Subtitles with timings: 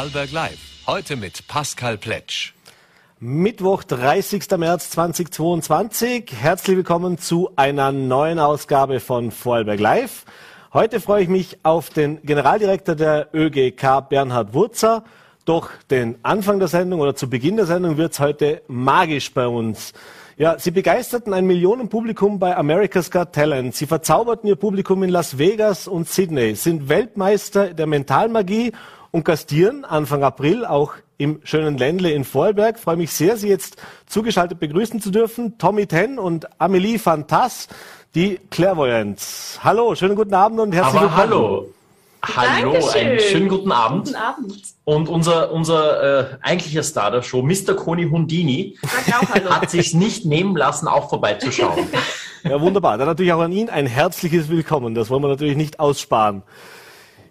[0.00, 0.58] Vorarlberg Live.
[0.86, 2.54] Heute mit Pascal Pletsch.
[3.18, 4.48] Mittwoch, 30.
[4.56, 6.32] März 2022.
[6.40, 10.24] Herzlich willkommen zu einer neuen Ausgabe von Vorarlberg Live.
[10.72, 15.04] Heute freue ich mich auf den Generaldirektor der ÖGK, Bernhard Wurzer.
[15.44, 19.46] Doch den Anfang der Sendung oder zu Beginn der Sendung wird es heute magisch bei
[19.46, 19.92] uns.
[20.38, 23.74] Ja, sie begeisterten ein Millionenpublikum bei America's Got Talent.
[23.74, 28.72] Sie verzauberten ihr Publikum in Las Vegas und Sydney, sind Weltmeister der Mentalmagie
[29.10, 32.76] und gastieren Anfang April auch im schönen Ländle in Vorarlberg.
[32.76, 35.58] Ich freue mich sehr, Sie jetzt zugeschaltet begrüßen zu dürfen.
[35.58, 37.68] Tommy Ten und Amelie Fantas,
[38.14, 39.60] die Clairvoyants.
[39.62, 41.18] Hallo, schönen guten Abend und herzlich Aber willkommen.
[41.18, 41.66] hallo.
[42.22, 43.06] Hallo, Dankeschön.
[43.06, 44.04] einen schönen guten Abend.
[44.06, 44.62] Guten Abend.
[44.84, 47.74] Und unser, unser äh, eigentlicher Star der Show, Mr.
[47.74, 48.76] Koni Hundini,
[49.48, 51.88] hat sich nicht nehmen lassen, auch vorbeizuschauen.
[52.44, 52.98] Ja, wunderbar.
[52.98, 54.94] Dann natürlich auch an ihn ein herzliches Willkommen.
[54.94, 56.42] Das wollen wir natürlich nicht aussparen.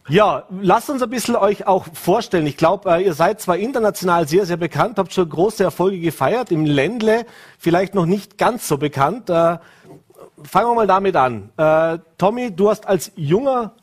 [0.08, 2.48] Ja, lasst uns ein bisschen euch auch vorstellen.
[2.48, 6.52] Ich glaube, äh, ihr seid zwar international sehr, sehr bekannt, habt schon große Erfolge gefeiert,
[6.52, 7.26] im Ländle
[7.60, 9.30] vielleicht noch nicht ganz so bekannt.
[9.30, 9.58] Äh,
[10.42, 11.50] fangen wir mal damit an.
[11.58, 13.74] Äh, Tommy, du hast als junger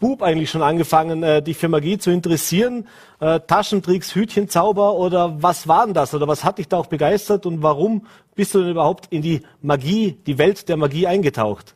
[0.00, 2.86] Bub eigentlich schon angefangen, dich für Magie zu interessieren.
[3.18, 6.12] Taschentricks, Hütchenzauber oder was war denn das?
[6.12, 9.40] Oder was hat dich da auch begeistert und warum bist du denn überhaupt in die
[9.62, 11.75] Magie, die Welt der Magie eingetaucht?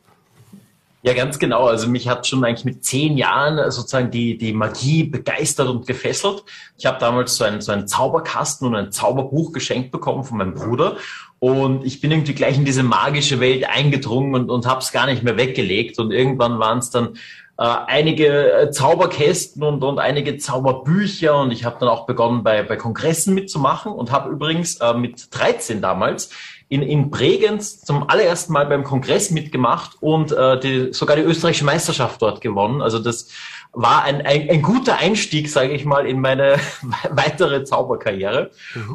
[1.02, 1.66] Ja, ganz genau.
[1.66, 6.44] Also mich hat schon eigentlich mit zehn Jahren sozusagen die, die Magie begeistert und gefesselt.
[6.76, 10.54] Ich habe damals so einen, so einen Zauberkasten und ein Zauberbuch geschenkt bekommen von meinem
[10.54, 10.98] Bruder.
[11.38, 15.06] Und ich bin irgendwie gleich in diese magische Welt eingedrungen und, und habe es gar
[15.06, 15.98] nicht mehr weggelegt.
[15.98, 17.14] Und irgendwann waren es dann
[17.56, 21.40] äh, einige äh, Zauberkästen und, und einige Zauberbücher.
[21.40, 25.28] Und ich habe dann auch begonnen, bei, bei Kongressen mitzumachen und habe übrigens äh, mit
[25.30, 26.28] 13 damals
[26.70, 31.64] in, in Bregenz zum allerersten Mal beim Kongress mitgemacht und äh, die, sogar die österreichische
[31.64, 32.80] Meisterschaft dort gewonnen.
[32.80, 33.28] Also das
[33.72, 36.58] war ein, ein, ein guter Einstieg, sage ich mal, in meine
[37.10, 38.52] weitere Zauberkarriere.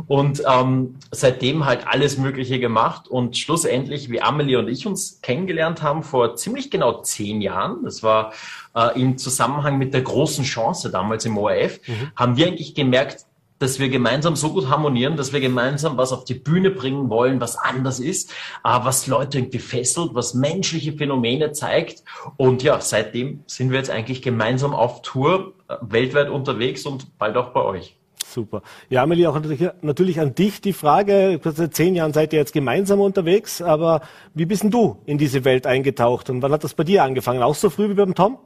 [0.07, 5.81] Und ähm, seitdem halt alles Mögliche gemacht und schlussendlich, wie Amelie und ich uns kennengelernt
[5.81, 8.31] haben, vor ziemlich genau zehn Jahren, das war
[8.73, 11.81] äh, im Zusammenhang mit der großen Chance damals im ORF,
[12.15, 13.25] haben wir eigentlich gemerkt,
[13.59, 17.39] dass wir gemeinsam so gut harmonieren, dass wir gemeinsam was auf die Bühne bringen wollen,
[17.39, 18.31] was anders ist,
[18.63, 22.03] äh, was Leute irgendwie fesselt, was menschliche Phänomene zeigt.
[22.37, 27.37] Und ja, seitdem sind wir jetzt eigentlich gemeinsam auf Tour, äh, weltweit unterwegs und bald
[27.37, 27.97] auch bei euch.
[28.25, 28.63] Super.
[28.89, 31.39] Ja, Amelie, auch natürlich, natürlich an dich die Frage.
[31.43, 34.01] Seit zehn Jahren seid ihr jetzt gemeinsam unterwegs, aber
[34.33, 37.43] wie bist denn du in diese Welt eingetaucht und wann hat das bei dir angefangen?
[37.43, 38.39] Auch so früh wie beim Tom?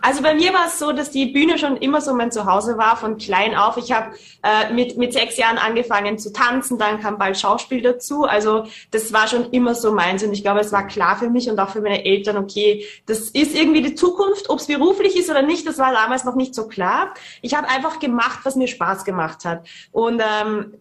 [0.00, 2.96] Also bei mir war es so, dass die Bühne schon immer so mein Zuhause war,
[2.96, 3.76] von klein auf.
[3.76, 8.24] Ich habe äh, mit, mit sechs Jahren angefangen zu tanzen, dann kam bald Schauspiel dazu.
[8.24, 11.50] Also das war schon immer so meins und ich glaube, es war klar für mich
[11.50, 15.30] und auch für meine Eltern, okay, das ist irgendwie die Zukunft, ob es beruflich ist
[15.30, 17.14] oder nicht, das war damals noch nicht so klar.
[17.42, 19.66] Ich habe einfach gemacht, was mir Spaß gemacht hat.
[19.92, 20.74] Und ähm,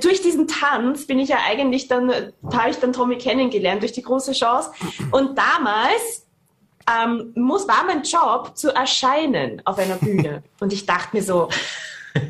[0.00, 3.92] durch diesen Tanz bin ich ja eigentlich dann, da habe ich dann Tommy kennengelernt, durch
[3.92, 4.70] die große Chance.
[5.12, 6.25] Und damals
[6.90, 10.42] ähm, muss, war mein Job zu erscheinen auf einer Bühne.
[10.60, 11.48] Und ich dachte mir so,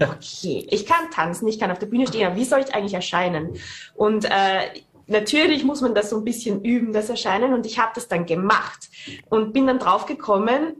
[0.00, 2.94] okay, ich kann tanzen, ich kann auf der Bühne stehen, aber wie soll ich eigentlich
[2.94, 3.56] erscheinen?
[3.94, 7.54] Und äh, natürlich muss man das so ein bisschen üben, das Erscheinen.
[7.54, 8.88] Und ich habe das dann gemacht
[9.28, 10.76] und bin dann draufgekommen,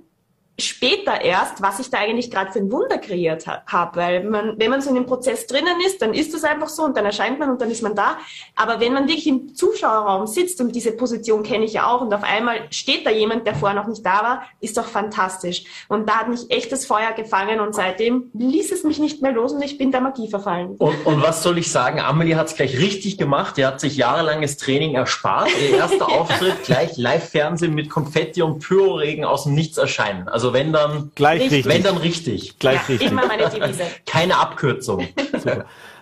[0.59, 3.97] später erst, was ich da eigentlich gerade für ein Wunder kreiert ha habe.
[3.97, 6.85] Weil man, wenn man so in dem Prozess drinnen ist, dann ist es einfach so
[6.85, 8.19] und dann erscheint man und dann ist man da.
[8.55, 12.13] Aber wenn man wirklich im Zuschauerraum sitzt und diese Position kenne ich ja auch und
[12.15, 15.65] auf einmal steht da jemand, der vorher noch nicht da war, ist doch fantastisch.
[15.89, 19.33] Und da hat mich echt das Feuer gefangen und seitdem ließ es mich nicht mehr
[19.33, 20.77] los und ich bin der Magie verfallen.
[20.79, 22.01] Und, und was soll ich sagen?
[22.01, 23.57] Amelie hat es gleich richtig gemacht.
[23.57, 25.51] Die hat sich jahrelanges Training erspart.
[25.61, 30.29] Ihr erster Auftritt gleich Live-Fernsehen mit Konfetti und Pyroregen aus dem Nichts erscheinen.
[30.29, 31.67] Also wenn dann, Gleich Richtig.
[31.67, 31.75] richtig.
[31.75, 32.59] wenn dann richtig.
[32.59, 33.11] Gleich ja, richtig.
[33.11, 33.85] immer meine Devise.
[34.07, 35.07] Keine Abkürzung.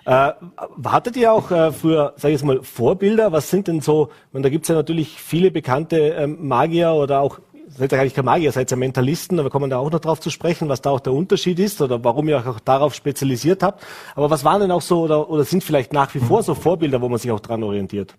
[0.07, 0.33] Äh,
[0.85, 3.33] hattet ihr auch äh, früher, sage ich jetzt mal, Vorbilder?
[3.33, 7.21] Was sind denn so, ich meine, da gibt's ja natürlich viele bekannte ähm, Magier oder
[7.21, 7.39] auch,
[7.69, 10.21] seid ja gar nicht kein Magier, seid ja Mentalisten, aber kommen da auch noch drauf
[10.21, 13.63] zu sprechen, was da auch der Unterschied ist oder warum ihr euch auch darauf spezialisiert
[13.63, 13.83] habt.
[14.15, 17.01] Aber was waren denn auch so oder, oder sind vielleicht nach wie vor so Vorbilder,
[17.01, 18.15] wo man sich auch dran orientiert?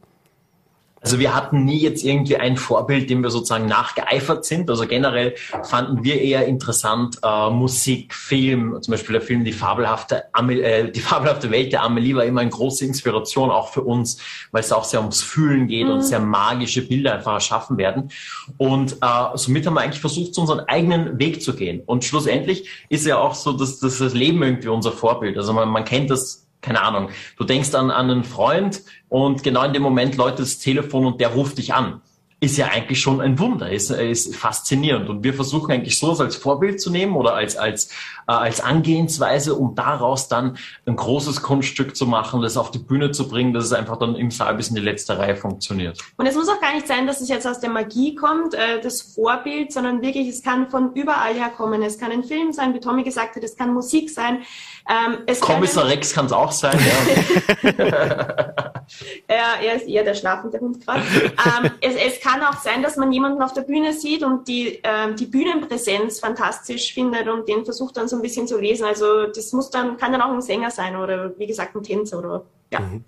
[1.05, 4.71] Also wir hatten nie jetzt irgendwie ein Vorbild, dem wir sozusagen nachgeeifert sind.
[4.71, 10.23] Also generell fanden wir eher interessant äh, Musik, Film, zum Beispiel der Film Die fabelhafte,
[10.33, 14.17] Amel äh, die fabelhafte Welt der Amelie war immer eine große Inspiration auch für uns,
[14.51, 18.09] weil es auch sehr ums Fühlen geht und sehr magische Bilder einfach erschaffen werden.
[18.57, 21.83] Und äh, somit haben wir eigentlich versucht, so unseren eigenen Weg zu gehen.
[21.85, 25.37] Und schlussendlich ist ja auch so, dass, dass das Leben irgendwie unser Vorbild.
[25.37, 29.63] Also man, man kennt das keine Ahnung, du denkst an, an einen Freund und genau
[29.63, 32.01] in dem Moment läutet das Telefon und der ruft dich an.
[32.45, 35.09] Ist ja eigentlich schon ein Wunder, ist, ist faszinierend.
[35.09, 37.87] Und wir versuchen eigentlich sowas als Vorbild zu nehmen oder als, als,
[38.27, 43.11] äh, als Angehensweise, um daraus dann ein großes Kunststück zu machen, das auf die Bühne
[43.11, 45.99] zu bringen, dass es einfach dann im Saal bis in die letzte Reihe funktioniert.
[46.17, 48.79] Und es muss auch gar nicht sein, dass es jetzt aus der Magie kommt, äh,
[48.81, 51.81] das Vorbild, sondern wirklich, es kann von überall her kommen.
[51.81, 54.43] Es kann ein Film sein, wie Tommy gesagt hat, es kann Musik sein.
[54.87, 57.73] Ähm, es Kommissar Rex kann es auch sein, ja.
[59.29, 61.01] ja, er ist eher der schlafende Hund gerade.
[61.01, 64.79] ähm, es, es kann auch sein, dass man jemanden auf der Bühne sieht und die,
[64.83, 68.85] ähm, die Bühnenpräsenz fantastisch findet und den versucht dann so ein bisschen zu lesen.
[68.85, 72.19] Also das muss dann, kann dann auch ein Sänger sein oder wie gesagt ein Tänzer
[72.19, 72.79] oder ja.
[72.79, 73.03] Mhm.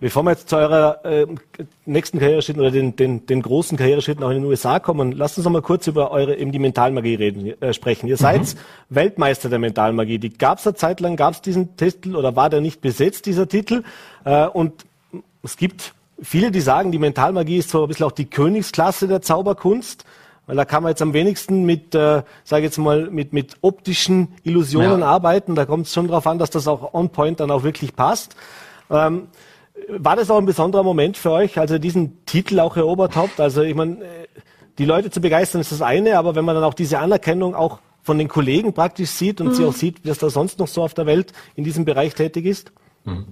[0.00, 1.26] Bevor wir jetzt zu eurer äh,
[1.84, 5.44] nächsten Karriereschritt oder den, den, den großen Karriereschritten auch in den USA kommen, lasst uns
[5.44, 8.08] noch mal kurz über eure eben die Mentalmagie reden, äh, sprechen.
[8.08, 8.58] Ihr seid mhm.
[8.88, 10.18] Weltmeister der Mentalmagie.
[10.18, 13.26] Die gab es eine Zeit lang, gab es diesen Titel oder war der nicht besetzt,
[13.26, 13.82] dieser Titel?
[14.24, 14.86] Äh, und
[15.42, 19.22] es gibt viele, die sagen, die Mentalmagie ist so ein bisschen auch die Königsklasse der
[19.22, 20.04] Zauberkunst.
[20.46, 24.34] Weil da kann man jetzt am wenigsten mit, äh, sage jetzt mal, mit, mit optischen
[24.42, 25.06] Illusionen ja.
[25.06, 25.54] arbeiten.
[25.54, 28.34] Da kommt es schon darauf an, dass das auch on point dann auch wirklich passt.
[28.90, 29.28] Ähm,
[29.88, 33.38] war das auch ein besonderer Moment für euch, als ihr diesen Titel auch erobert habt?
[33.38, 33.98] Also ich meine,
[34.78, 37.78] die Leute zu begeistern ist das eine, aber wenn man dann auch diese Anerkennung auch
[38.02, 39.54] von den Kollegen praktisch sieht und mhm.
[39.54, 42.46] sie auch sieht, was da sonst noch so auf der Welt in diesem Bereich tätig
[42.46, 42.72] ist?
[43.04, 43.26] Mhm.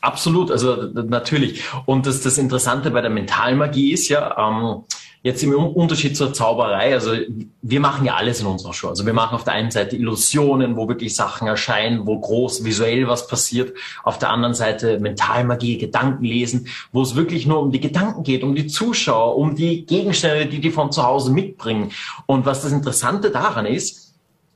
[0.00, 1.62] Absolut, also natürlich.
[1.86, 4.84] Und das, das Interessante bei der Mentalmagie ist ja, ähm,
[5.20, 7.10] Jetzt im Unterschied zur Zauberei, also
[7.60, 8.88] wir machen ja alles in unserer Show.
[8.88, 13.08] Also wir machen auf der einen Seite Illusionen, wo wirklich Sachen erscheinen, wo groß visuell
[13.08, 13.76] was passiert.
[14.04, 18.54] Auf der anderen Seite Mentalmagie, Gedankenlesen, wo es wirklich nur um die Gedanken geht, um
[18.54, 21.90] die Zuschauer, um die Gegenstände, die die von zu Hause mitbringen.
[22.26, 24.07] Und was das Interessante daran ist,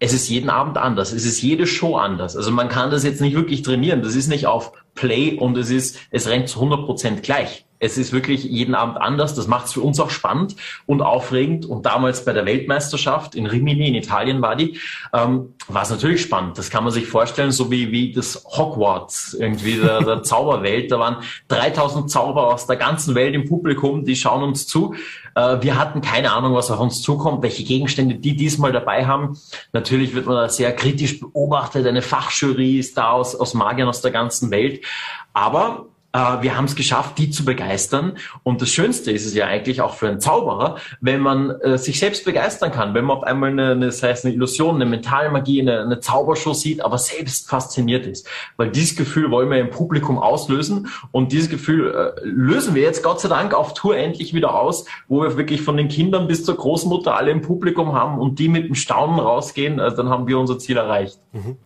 [0.02, 1.12] es ist jeden Abend anders.
[1.12, 2.36] Es ist jede Show anders.
[2.36, 4.02] Also man kann das jetzt nicht wirklich trainieren.
[4.02, 7.66] Das ist nicht auf Play und es ist, es rennt zu 100 Prozent gleich.
[7.78, 9.36] Es ist wirklich jeden Abend anders.
[9.36, 10.56] Das macht es für uns auch spannend
[10.86, 11.66] und aufregend.
[11.66, 14.80] Und damals bei der Weltmeisterschaft in Rimini in Italien war die,
[15.12, 16.58] ähm, war es natürlich spannend.
[16.58, 20.90] Das kann man sich vorstellen, so wie, wie das Hogwarts, irgendwie der, der Zauberwelt.
[20.90, 24.96] Da waren 3000 Zauber aus der ganzen Welt im Publikum, die schauen uns zu.
[25.34, 29.38] Äh, wir hatten keine Ahnung, was auf uns zukommt, welche Gegenstände die diesmal dabei haben.
[29.72, 31.86] Natürlich wird man da sehr kritisch beobachtet.
[31.86, 34.84] Eine Fachjury ist da aus, aus Magiern aus der ganzen Welt.
[35.32, 38.18] Aber wir haben es geschafft, die zu begeistern.
[38.42, 41.98] Und das Schönste ist es ja eigentlich auch für einen Zauberer, wenn man äh, sich
[41.98, 45.62] selbst begeistern kann, wenn man auf einmal eine, eine, das heißt eine Illusion, eine Mentalmagie,
[45.62, 48.28] eine, eine Zaubershow sieht, aber selbst fasziniert ist.
[48.56, 53.02] Weil dieses Gefühl wollen wir im Publikum auslösen und dieses Gefühl äh, lösen wir jetzt
[53.02, 56.44] Gott sei Dank auf Tour endlich wieder aus, wo wir wirklich von den Kindern bis
[56.44, 60.26] zur Großmutter alle im Publikum haben und die mit dem Staunen rausgehen, also dann haben
[60.26, 61.18] wir unser Ziel erreicht.
[61.32, 61.56] Mhm.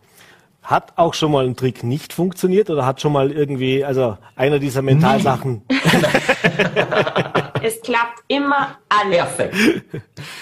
[0.67, 4.59] Hat auch schon mal ein Trick nicht funktioniert oder hat schon mal irgendwie, also einer
[4.59, 5.61] dieser Mentalsachen?
[7.63, 9.17] es klappt immer alles.
[9.17, 9.55] Perfekt.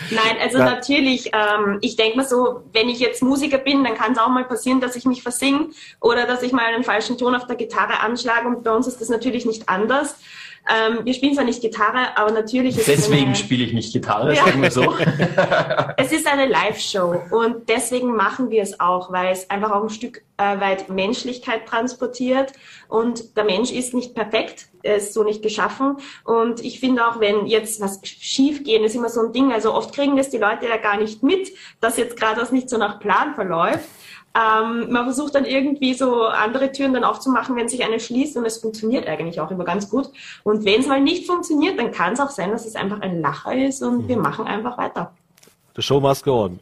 [0.10, 0.66] Nein, also ja.
[0.66, 4.30] natürlich, ähm, ich denke mal so, wenn ich jetzt Musiker bin, dann kann es auch
[4.30, 5.68] mal passieren, dass ich mich versinge
[6.02, 9.00] oder dass ich mal einen falschen Ton auf der Gitarre anschlage und bei uns ist
[9.02, 10.16] das natürlich nicht anders.
[10.68, 14.34] Ähm, wir spielen zwar nicht Gitarre, aber natürlich ist Deswegen eine, spiele ich nicht Gitarre,
[14.34, 14.46] ja.
[14.46, 14.96] sagen wir so.
[15.98, 19.90] es ist eine Live-Show und deswegen machen wir es auch, weil es einfach auch ein
[19.92, 22.54] Stück äh, weit Menschlichkeit transportiert
[22.88, 27.20] und der Mensch ist nicht perfekt, er ist so nicht geschaffen und ich finde auch,
[27.20, 30.38] wenn jetzt was schief gehen, ist immer so ein Ding, also oft kriegen das die
[30.38, 33.86] Leute ja gar nicht mit, dass jetzt gerade was nicht so nach Plan verläuft.
[34.36, 38.46] Ähm, man versucht dann irgendwie so andere Türen dann aufzumachen, wenn sich eine schließt und
[38.46, 40.10] es funktioniert eigentlich auch immer ganz gut.
[40.44, 43.22] Und wenn es mal nicht funktioniert, dann kann es auch sein, dass es einfach ein
[43.22, 44.08] Lacher ist und mhm.
[44.10, 45.14] wir machen einfach weiter.
[45.76, 46.60] The show must go on.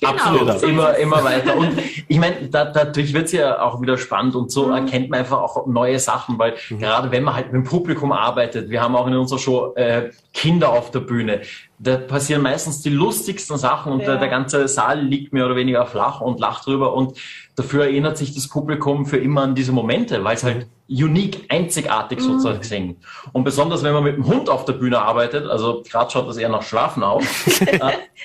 [0.00, 0.12] Genau.
[0.12, 1.56] Absolut, immer, immer weiter.
[1.56, 1.72] Und
[2.08, 4.74] ich meine, da, dadurch wird's ja auch wieder spannend und so mhm.
[4.74, 6.78] erkennt man einfach auch neue Sachen, weil mhm.
[6.78, 10.10] gerade wenn man halt mit dem Publikum arbeitet, wir haben auch in unserer Show äh,
[10.32, 11.40] Kinder auf der Bühne,
[11.80, 14.06] da passieren meistens die lustigsten Sachen und ja.
[14.06, 17.18] der, der ganze Saal liegt mehr oder weniger flach und lacht drüber und
[17.58, 22.20] dafür erinnert sich das Publikum für immer an diese Momente, weil es halt unique, einzigartig
[22.20, 22.40] mhm.
[22.40, 22.96] sozusagen.
[23.32, 26.36] Und besonders wenn man mit dem Hund auf der Bühne arbeitet, also gerade schaut das
[26.36, 27.24] eher nach Schlafen aus,
[27.60, 27.78] äh,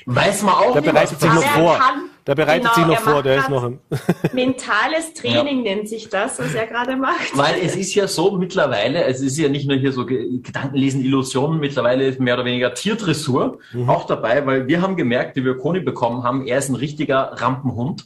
[0.05, 1.77] weiß man auch, der bereitet sich noch vor.
[1.77, 3.79] Kann, der bereitet genau, sich noch vor, der ist noch im
[4.33, 5.75] Mentales Training ja.
[5.75, 7.35] nennt sich das, was er gerade macht.
[7.35, 11.59] Weil es ist ja so mittlerweile, es ist ja nicht nur hier so Gedankenlesen, Illusionen,
[11.59, 13.89] mittlerweile ist mehr oder weniger Tierdressur mhm.
[13.89, 17.33] auch dabei, weil wir haben gemerkt, wie wir Koni bekommen haben, er ist ein richtiger
[17.33, 18.05] Rampenhund.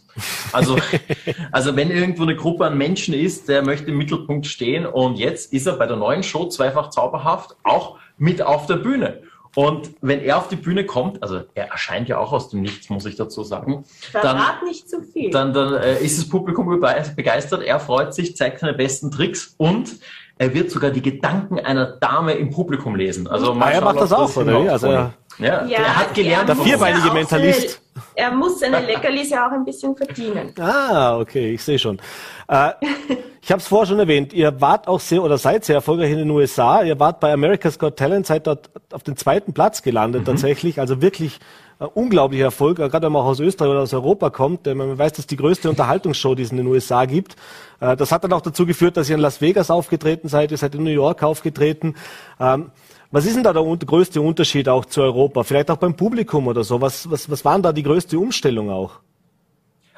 [0.52, 0.78] Also,
[1.52, 5.54] also wenn irgendwo eine Gruppe an Menschen ist, der möchte im Mittelpunkt stehen und jetzt
[5.54, 9.22] ist er bei der neuen Show zweifach zauberhaft auch mit auf der Bühne.
[9.58, 12.92] Und wenn er auf die Bühne kommt, also er erscheint ja auch aus dem Nichts,
[12.92, 13.86] muss ich dazu sagen.
[14.12, 15.32] Verrat dann, nicht zu viel.
[15.32, 19.96] Dann, dann äh, ist das Publikum begeistert, er freut sich, zeigt seine besten Tricks und
[20.38, 23.28] er wird sogar die Gedanken einer Dame im Publikum lesen.
[23.28, 24.64] Also ah, er macht das auch, oder?
[24.64, 24.70] wie?
[24.70, 26.50] Also, ja, ja, er hat gelernt.
[26.50, 27.82] Der vierbeinige Mentalist.
[28.16, 30.54] er muss seine Leckerlis ja auch ein bisschen verdienen.
[30.60, 32.00] Ah, okay, ich sehe schon.
[32.48, 32.72] Äh,
[33.42, 36.18] ich habe es vorher schon erwähnt, ihr wart auch sehr oder seid sehr erfolgreich in
[36.18, 36.84] den USA.
[36.84, 40.26] Ihr wart bei America's Got Talent, seid dort auf den zweiten Platz gelandet mhm.
[40.26, 40.80] tatsächlich.
[40.80, 41.40] Also wirklich
[41.80, 44.66] äh, unglaublicher Erfolg, gerade wenn man auch aus Österreich oder aus Europa kommt.
[44.66, 47.36] Denn man weiß, dass die größte Unterhaltungsshow, die es in den USA gibt.
[47.80, 50.58] Äh, das hat dann auch dazu geführt, dass ihr in Las Vegas aufgetreten seid, ihr
[50.58, 51.96] seid in New York aufgetreten.
[52.40, 52.72] Ähm,
[53.12, 55.44] was ist denn da der größte Unterschied auch zu Europa?
[55.44, 56.82] Vielleicht auch beim Publikum oder so?
[56.82, 59.00] Was, was, was waren da die größte Umstellung auch?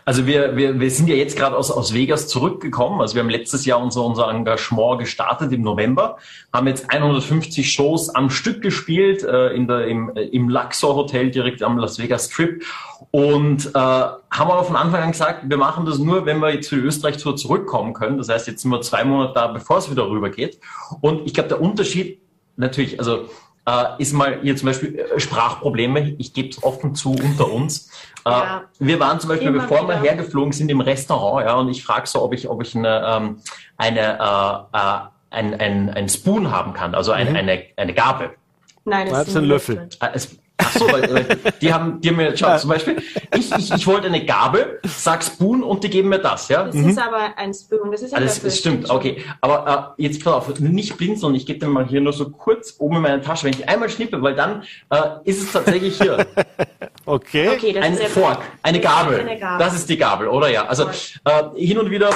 [0.09, 2.99] Also wir, wir, wir sind ja jetzt gerade aus, aus Vegas zurückgekommen.
[2.99, 6.17] Also wir haben letztes Jahr unser, unser Engagement gestartet im November,
[6.51, 11.29] haben jetzt 150 Shows am Stück gespielt äh, in der, im, äh, im Luxor Hotel
[11.29, 12.63] direkt am Las Vegas Strip
[13.11, 16.69] und äh, haben aber von Anfang an gesagt, wir machen das nur, wenn wir jetzt
[16.69, 18.17] für die Österreich-Tour zurückkommen können.
[18.17, 20.59] Das heißt, jetzt sind wir zwei Monate da, bevor es wieder rübergeht.
[21.01, 22.19] Und ich glaube, der Unterschied
[22.59, 23.29] natürlich, also
[23.65, 26.15] äh, ist mal hier zum Beispiel äh, Sprachprobleme.
[26.17, 27.89] Ich gebe es offen zu unter uns.
[28.25, 28.63] Äh, ja.
[28.79, 30.01] Wir waren zum Beispiel, bevor wieder.
[30.01, 33.03] wir hergeflogen sind, im Restaurant, ja, und ich frage so, ob ich, ob ich eine,
[33.05, 33.41] ähm,
[33.77, 34.99] eine äh, äh,
[35.31, 37.35] ein, ein, ein Spoon haben kann, also ein, mhm.
[37.35, 38.31] eine, eine Gabel.
[38.85, 39.75] Nein, das, das ist ein Löffel.
[39.75, 40.39] Löffel.
[40.69, 41.25] Ach so, weil,
[41.61, 42.97] die haben, die haben mir, schau, zum Beispiel,
[43.35, 46.63] ich, ich, ich wollte eine Gabel, sag Spoon und die geben mir das, ja?
[46.63, 46.89] Das mhm.
[46.89, 49.23] ist aber ein Spoon, das ist ein ah, das, das stimmt, okay.
[49.41, 52.75] Aber äh, jetzt pass auf, nicht blinzeln, ich gebe dir mal hier nur so kurz
[52.77, 56.25] oben in meine Tasche, wenn ich einmal schnippe, weil dann äh, ist es tatsächlich hier.
[57.05, 57.49] okay.
[57.49, 59.19] okay ein Fork, eine Gabel.
[59.19, 59.65] eine Gabel.
[59.65, 60.65] Das ist die Gabel, oder ja?
[60.65, 62.09] Also äh, hin und wieder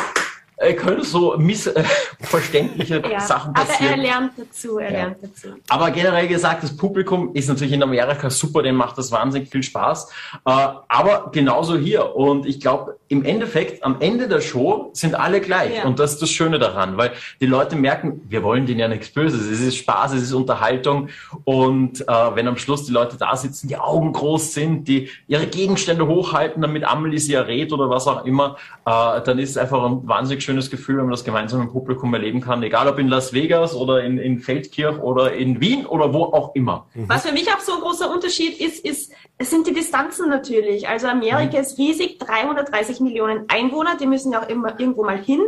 [0.58, 3.94] äh, können so missverständliche äh, ja, Sachen passieren.
[3.94, 4.98] Aber er lernt dazu, er ja.
[5.00, 5.48] lernt dazu.
[5.68, 9.64] Aber generell gesagt, das Publikum ist natürlich in Amerika super, dem macht das wahnsinnig viel
[9.64, 10.10] Spaß.
[10.46, 12.16] Äh, aber genauso hier.
[12.16, 15.78] Und ich glaube, im Endeffekt, am Ende der Show sind alle gleich.
[15.78, 15.86] Ja.
[15.86, 19.10] Und das ist das Schöne daran, weil die Leute merken, wir wollen denen ja nichts
[19.10, 19.46] Böses.
[19.50, 21.10] Es ist Spaß, es ist Unterhaltung.
[21.44, 25.46] Und äh, wenn am Schluss die Leute da sitzen, die Augen groß sind, die ihre
[25.46, 29.84] Gegenstände hochhalten, damit Amelie sie errät oder was auch immer, äh, dann ist es einfach
[29.84, 33.10] ein wahnsinnig schönes Gefühl, wenn man das gemeinsam im Publikum erleben kann, egal ob in
[33.10, 36.88] Las Vegas oder in, in Feldkirch oder in Wien oder wo auch immer.
[36.96, 37.10] Mhm.
[37.10, 40.88] Was für mich auch so ein großer Unterschied ist, ist, sind die Distanzen natürlich.
[40.88, 41.64] Also Amerika mhm.
[41.64, 45.42] ist riesig, 330 Millionen Einwohner, die müssen ja auch immer irgendwo mal hin.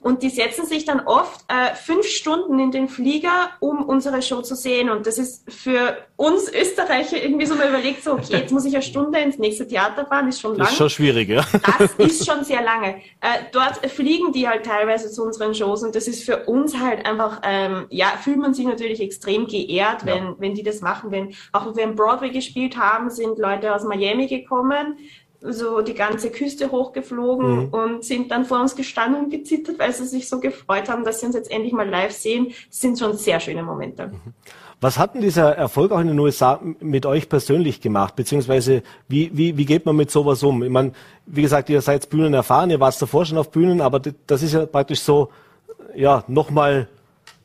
[0.00, 4.42] Und die setzen sich dann oft äh, fünf Stunden in den Flieger, um unsere Show
[4.42, 4.90] zu sehen.
[4.90, 8.74] Und das ist für uns Österreicher irgendwie so mal überlegt, so, okay, jetzt muss ich
[8.74, 10.66] eine Stunde ins nächste Theater fahren, ist schon lang.
[10.66, 11.44] Ist schon schwierig, ja.
[11.78, 12.96] Das ist schon sehr lange.
[13.20, 17.06] Äh, dort fliegen die halt teilweise zu unseren Shows und das ist für uns halt
[17.06, 20.34] einfach, ähm, ja, fühlt man sich natürlich extrem geehrt, wenn, ja.
[20.38, 21.10] wenn die das machen.
[21.10, 24.98] Wenn, auch wenn Broadway gespielt haben, sind Leute aus Miami gekommen,
[25.42, 27.68] so die ganze Küste hochgeflogen mhm.
[27.68, 31.20] und sind dann vor uns gestanden und gezittert, weil sie sich so gefreut haben, dass
[31.20, 32.48] sie uns jetzt endlich mal live sehen.
[32.68, 34.08] Das sind schon sehr schöne Momente.
[34.08, 34.34] Mhm.
[34.80, 38.16] Was hat denn dieser Erfolg auch in den USA mit euch persönlich gemacht?
[38.16, 40.62] Beziehungsweise wie, wie, wie geht man mit sowas um?
[40.64, 40.90] Ich meine,
[41.24, 44.54] wie gesagt, ihr seid Bühnen erfahren, ihr wart davor schon auf Bühnen, aber das ist
[44.54, 45.28] ja praktisch so,
[45.94, 46.88] ja, nochmal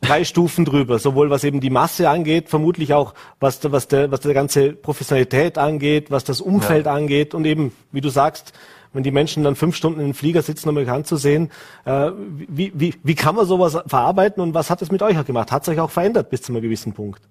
[0.01, 4.21] drei Stufen drüber, sowohl was eben die Masse angeht, vermutlich auch was, was, der, was
[4.21, 6.93] der ganze Professionalität angeht, was das Umfeld ja.
[6.93, 8.53] angeht und eben, wie du sagst,
[8.93, 11.51] wenn die Menschen dann fünf Stunden in den Flieger sitzen, um euch anzusehen,
[11.85, 12.11] äh,
[12.47, 15.51] wie, wie, wie kann man sowas verarbeiten und was hat es mit euch auch gemacht?
[15.51, 17.21] Hat es euch auch verändert bis zu einem gewissen Punkt?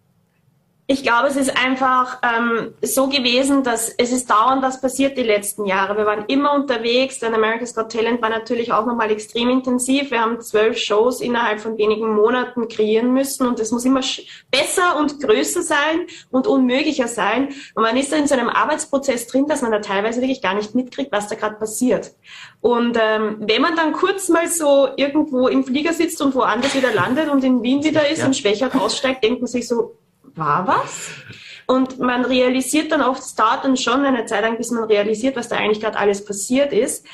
[0.89, 5.25] Ich glaube, es ist einfach ähm, so gewesen, dass es ist dauernd was passiert die
[5.25, 5.97] letzten Jahre.
[5.97, 10.13] Wir waren immer unterwegs, denn America's Got Talent war natürlich auch nochmal extrem intensiv.
[10.13, 14.01] Wir haben zwölf Shows innerhalb von wenigen Monaten kreieren müssen und es muss immer
[14.53, 17.49] besser und größer sein und unmöglicher sein.
[17.75, 20.55] Und man ist da in so einem Arbeitsprozess drin, dass man da teilweise wirklich gar
[20.55, 22.13] nicht mitkriegt, was da gerade passiert.
[22.61, 26.95] Und ähm, wenn man dann kurz mal so irgendwo im Flieger sitzt und woanders wieder
[26.95, 28.27] landet und in Wien wieder ist ja.
[28.27, 29.97] und Schwächert aussteigt, denkt man sich so,
[30.37, 31.11] war was?
[31.67, 35.37] Und man realisiert dann oft, es dauert dann schon eine Zeit lang, bis man realisiert,
[35.37, 37.05] was da eigentlich gerade alles passiert ist.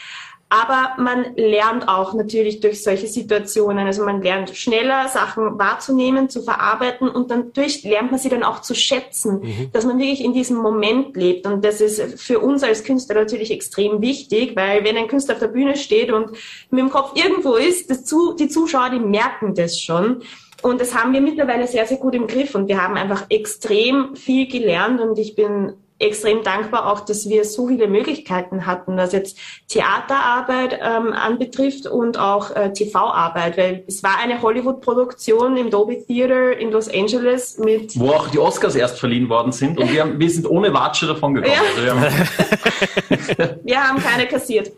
[0.51, 3.87] Aber man lernt auch natürlich durch solche Situationen.
[3.87, 8.43] Also man lernt schneller Sachen wahrzunehmen, zu verarbeiten und dann natürlich lernt man sie dann
[8.43, 9.71] auch zu schätzen, mhm.
[9.73, 11.47] dass man wirklich in diesem Moment lebt.
[11.47, 15.41] Und das ist für uns als Künstler natürlich extrem wichtig, weil wenn ein Künstler auf
[15.41, 16.33] der Bühne steht und
[16.69, 20.21] mit dem Kopf irgendwo ist, die Zuschauer, die merken das schon.
[20.63, 24.15] Und das haben wir mittlerweile sehr, sehr gut im Griff und wir haben einfach extrem
[24.15, 29.13] viel gelernt und ich bin extrem dankbar auch, dass wir so viele Möglichkeiten hatten, was
[29.13, 29.39] jetzt
[29.69, 36.57] Theaterarbeit ähm, anbetrifft und auch äh, TV-Arbeit, weil es war eine Hollywood-Produktion im Dolby Theater
[36.57, 37.99] in Los Angeles mit...
[37.99, 41.07] Wo auch die Oscars erst verliehen worden sind und wir, haben, wir sind ohne Watsche
[41.07, 41.55] davon gekommen.
[41.55, 41.61] Ja.
[41.69, 44.73] Also wir, haben wir haben keine kassiert.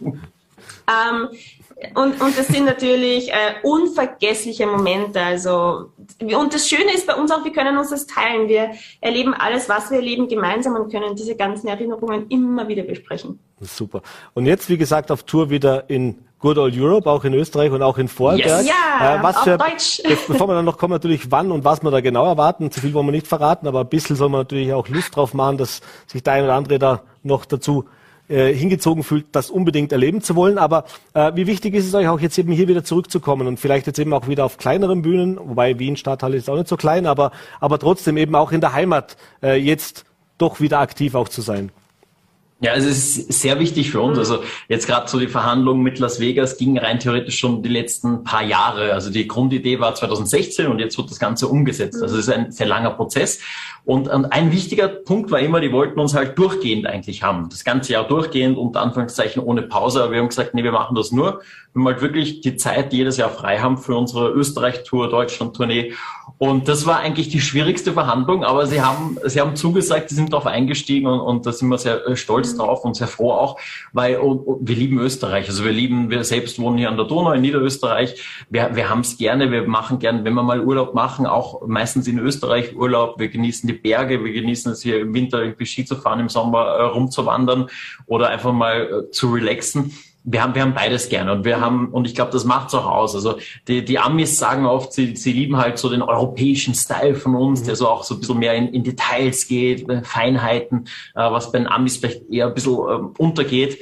[0.87, 1.29] Ähm,
[1.95, 5.21] Und, und das sind natürlich äh, unvergessliche Momente.
[5.21, 5.91] Also
[6.21, 8.49] und das Schöne ist bei uns auch, wir können uns das teilen.
[8.49, 13.39] Wir erleben alles, was wir erleben, gemeinsam und können diese ganzen Erinnerungen immer wieder besprechen.
[13.61, 14.03] Super.
[14.35, 17.83] Und jetzt, wie gesagt, auf Tour wieder in Good Old Europe, auch in Österreich und
[17.83, 18.65] auch in Vorarlberg.
[18.65, 18.69] Yes.
[18.69, 20.03] Ja, äh, was auf für, Deutsch.
[20.29, 22.71] Bevor wir dann noch kommen, natürlich wann und was wir da genau erwarten.
[22.71, 25.35] Zu viel wollen wir nicht verraten, aber ein bisschen soll man natürlich auch Lust drauf
[25.35, 27.87] machen, dass sich der eine oder andere da noch dazu
[28.29, 30.59] äh, hingezogen fühlt, das unbedingt erleben zu wollen.
[30.59, 33.87] Aber äh, wie wichtig ist es euch auch jetzt eben hier wieder zurückzukommen und vielleicht
[33.87, 37.07] jetzt eben auch wieder auf kleineren Bühnen, wobei Wien Stadthalle ist auch nicht so klein,
[37.07, 40.05] aber, aber trotzdem eben auch in der Heimat äh, jetzt
[40.39, 41.71] doch wieder aktiv auch zu sein.
[42.65, 44.19] Ja, also es ist sehr wichtig für uns.
[44.19, 44.39] Also
[44.71, 48.43] jetzt gerade so die Verhandlungen mit Las Vegas gingen rein theoretisch schon die letzten paar
[48.43, 48.95] Jahre.
[48.95, 52.03] Also die Grundidee war 2016 und jetzt wird das Ganze umgesetzt.
[52.03, 53.41] Also es ist ein sehr langer Prozess.
[53.85, 57.51] Und, und ein wichtiger Punkt war immer, die wollten uns halt durchgehend eigentlich haben.
[57.51, 60.03] Das ganze Jahr durchgehend, unter Anführungszeichen ohne Pause.
[60.03, 61.43] Aber wir haben gesagt, nee, wir machen das nur,
[61.75, 65.93] wenn wir halt wirklich die Zeit jedes Jahr frei haben für unsere Österreich-Tour, Deutschland-Tournee.
[66.37, 70.33] Und das war eigentlich die schwierigste Verhandlung, aber sie haben, sie haben zugesagt, sie sind
[70.33, 73.61] darauf eingestiegen und, und da sind wir sehr äh, stolz drauf und sehr froh auch,
[73.93, 75.49] weil und, und wir lieben Österreich.
[75.49, 78.21] Also wir lieben, wir selbst wohnen hier an der Donau in Niederösterreich.
[78.51, 82.09] Wir, wir haben es gerne, wir machen gerne, wenn wir mal Urlaub machen, auch meistens
[82.09, 83.21] in Österreich Urlaub.
[83.21, 86.29] Wir genießen die Berge, wir genießen es hier im Winter irgendwie Ski zu fahren, im
[86.29, 87.69] Sommer äh, rumzuwandern
[88.07, 89.93] oder einfach mal äh, zu relaxen
[90.27, 92.87] wir haben, wir haben beides gerne und wir haben, und ich glaube, das macht's auch
[92.87, 93.15] aus.
[93.15, 93.39] Also
[93.69, 97.61] die, die Amis sagen oft, sie, sie lieben halt so den europäischen Style von uns,
[97.61, 97.67] mhm.
[97.67, 101.53] der so auch so ein bisschen mehr in, in Details geht, äh, Feinheiten, äh, was
[101.53, 103.79] bei den Amis vielleicht eher ein bisschen äh, untergeht.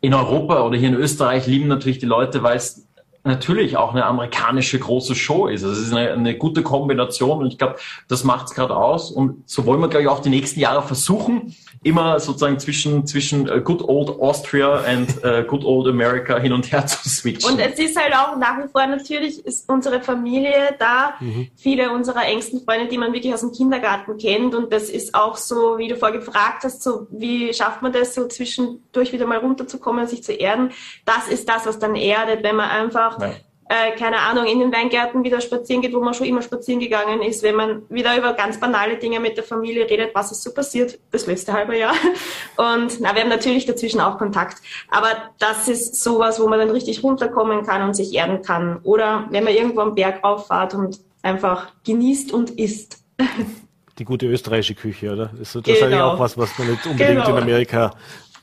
[0.00, 2.86] In Europa oder hier in Österreich lieben natürlich die Leute, weil es
[3.24, 5.64] natürlich auch eine amerikanische große Show ist.
[5.64, 7.76] Also es ist eine, eine gute Kombination und ich glaube,
[8.08, 9.10] das macht's gerade aus.
[9.10, 13.48] Und so wollen wir, glaube ich, auch die nächsten Jahre versuchen, immer sozusagen zwischen, zwischen
[13.48, 17.52] uh, Good Old Austria und uh, Good Old America hin und her zu switchen.
[17.52, 21.48] Und es ist halt auch nach wie vor natürlich ist unsere Familie da, mhm.
[21.56, 24.54] viele unserer engsten Freunde, die man wirklich aus dem Kindergarten kennt.
[24.54, 28.14] Und das ist auch so, wie du vorher gefragt hast, so wie schafft man das
[28.14, 30.70] so zwischendurch wieder mal runterzukommen und sich zu erden.
[31.04, 33.30] Das ist das, was dann erdet, wenn man einfach ja
[33.68, 37.20] äh, keine Ahnung, in den Weingärten wieder spazieren geht, wo man schon immer spazieren gegangen
[37.22, 40.52] ist, wenn man wieder über ganz banale Dinge mit der Familie redet, was ist so
[40.52, 41.94] passiert, das letzte halbe Jahr.
[42.56, 44.58] Und na, wir haben natürlich dazwischen auch Kontakt.
[44.90, 48.80] Aber das ist sowas, wo man dann richtig runterkommen kann und sich erden kann.
[48.82, 53.04] Oder wenn man irgendwo am Berg auffahrt und einfach genießt und isst.
[53.98, 55.32] Die gute österreichische Küche, oder?
[55.40, 56.12] Ist wahrscheinlich genau.
[56.12, 57.36] auch was, was man nicht unbedingt genau.
[57.36, 57.94] in Amerika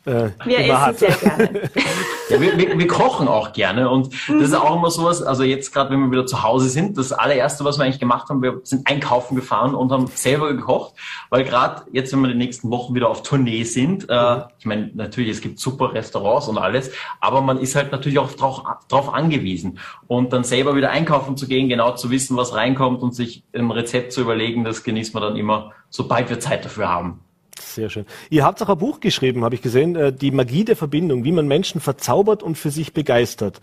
[0.06, 1.00] äh, wir essen hat.
[1.00, 1.62] sehr gerne.
[2.30, 4.40] ja, wir, wir, wir, kochen auch gerne und mhm.
[4.40, 7.12] das ist auch immer sowas, also jetzt gerade, wenn wir wieder zu Hause sind, das
[7.12, 10.94] allererste, was wir eigentlich gemacht haben, wir sind einkaufen gefahren und haben selber gekocht,
[11.30, 14.44] weil gerade jetzt, wenn wir die nächsten Wochen wieder auf Tournee sind, äh, mhm.
[14.60, 18.32] ich meine, natürlich, es gibt super Restaurants und alles, aber man ist halt natürlich auch
[18.32, 23.02] drauf, drauf angewiesen und dann selber wieder einkaufen zu gehen, genau zu wissen, was reinkommt
[23.02, 26.90] und sich ein Rezept zu überlegen, das genießt man dann immer, sobald wir Zeit dafür
[26.90, 27.25] haben.
[27.60, 28.06] Sehr schön.
[28.30, 31.32] Ihr habt auch ein Buch geschrieben, habe ich gesehen, äh, die Magie der Verbindung, wie
[31.32, 33.62] man Menschen verzaubert und für sich begeistert.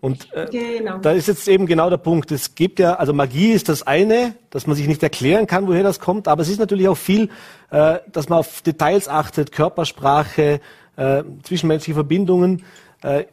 [0.00, 0.98] Und äh, genau.
[0.98, 2.32] da ist jetzt eben genau der Punkt.
[2.32, 5.84] Es gibt ja, also Magie ist das eine, dass man sich nicht erklären kann, woher
[5.84, 7.30] das kommt, aber es ist natürlich auch viel,
[7.70, 10.60] äh, dass man auf Details achtet, Körpersprache,
[10.96, 12.64] äh, zwischenmenschliche Verbindungen.
[13.02, 13.24] Äh,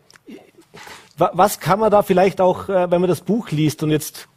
[1.18, 4.28] was kann man da vielleicht auch, äh, wenn man das Buch liest und jetzt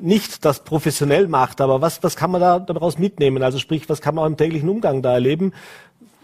[0.00, 3.42] nicht das professionell macht, aber was, was kann man da daraus mitnehmen?
[3.42, 5.52] Also sprich, was kann man im täglichen Umgang da erleben?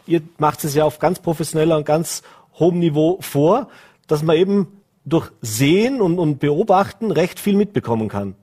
[0.07, 2.23] Ihr macht es ja auf ganz professioneller und ganz
[2.59, 3.69] hohem Niveau vor,
[4.07, 4.69] dass man eben
[5.05, 8.35] durch Sehen und, und Beobachten recht viel mitbekommen kann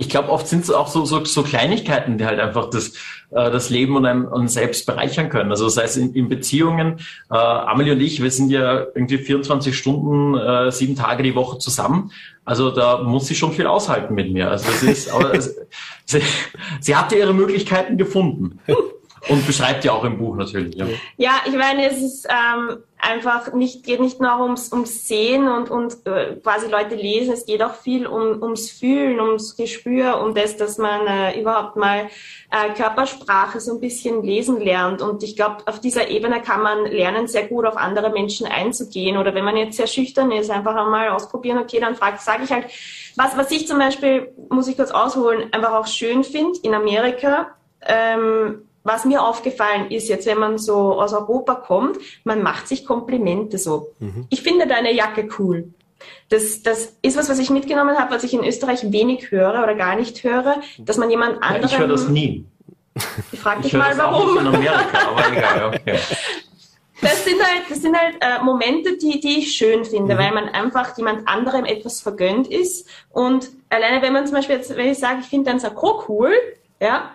[0.00, 2.94] ich glaube, oft sind es auch so, so, so Kleinigkeiten, die halt einfach das,
[3.32, 5.50] äh, das Leben und einem und selbst bereichern können.
[5.50, 7.00] Also sei es in, in Beziehungen.
[7.30, 11.58] Äh, Amelie und ich, wir sind ja irgendwie 24 Stunden, äh, sieben Tage die Woche
[11.58, 12.12] zusammen.
[12.46, 14.50] Also da muss sie schon viel aushalten mit mir.
[14.50, 15.38] Also das ist, aber
[16.06, 16.22] sie,
[16.80, 18.58] sie hat ja ihre Möglichkeiten gefunden.
[19.28, 20.74] Und beschreibt ja auch im Buch natürlich.
[20.74, 25.48] Ja, ja ich meine, es ist ähm, einfach nicht, geht nicht nur ums, ums Sehen
[25.48, 30.20] und, und äh, quasi Leute lesen, es geht auch viel um, ums Fühlen, ums Gespür,
[30.20, 32.08] um das, dass man äh, überhaupt mal
[32.50, 35.02] äh, Körpersprache so ein bisschen lesen lernt.
[35.02, 39.16] Und ich glaube, auf dieser Ebene kann man lernen, sehr gut auf andere Menschen einzugehen.
[39.16, 42.66] Oder wenn man jetzt sehr schüchtern ist, einfach einmal ausprobieren, okay, dann sage ich halt,
[43.16, 47.54] was, was ich zum Beispiel, muss ich kurz ausholen, einfach auch schön finde in Amerika,
[47.82, 52.84] ähm, was mir aufgefallen ist, jetzt wenn man so aus Europa kommt, man macht sich
[52.84, 53.92] Komplimente so.
[53.98, 54.26] Mhm.
[54.30, 55.72] Ich finde deine Jacke cool.
[56.30, 59.74] Das, das ist was, was ich mitgenommen habe, was ich in Österreich wenig höre oder
[59.74, 61.62] gar nicht höre, dass man jemand anderen...
[61.62, 62.46] Ja, ich höre das nie.
[63.32, 64.38] Ich frage dich mal, warum.
[64.38, 65.98] Amerika, aber egal, okay.
[67.02, 70.18] Das sind halt, das sind halt äh, Momente, die, die ich schön finde, mhm.
[70.18, 72.86] weil man einfach jemand anderem etwas vergönnt ist.
[73.08, 76.32] Und alleine, wenn man zum Beispiel jetzt, wenn ich sage, ich finde dein Sakko cool,
[76.80, 77.10] ja,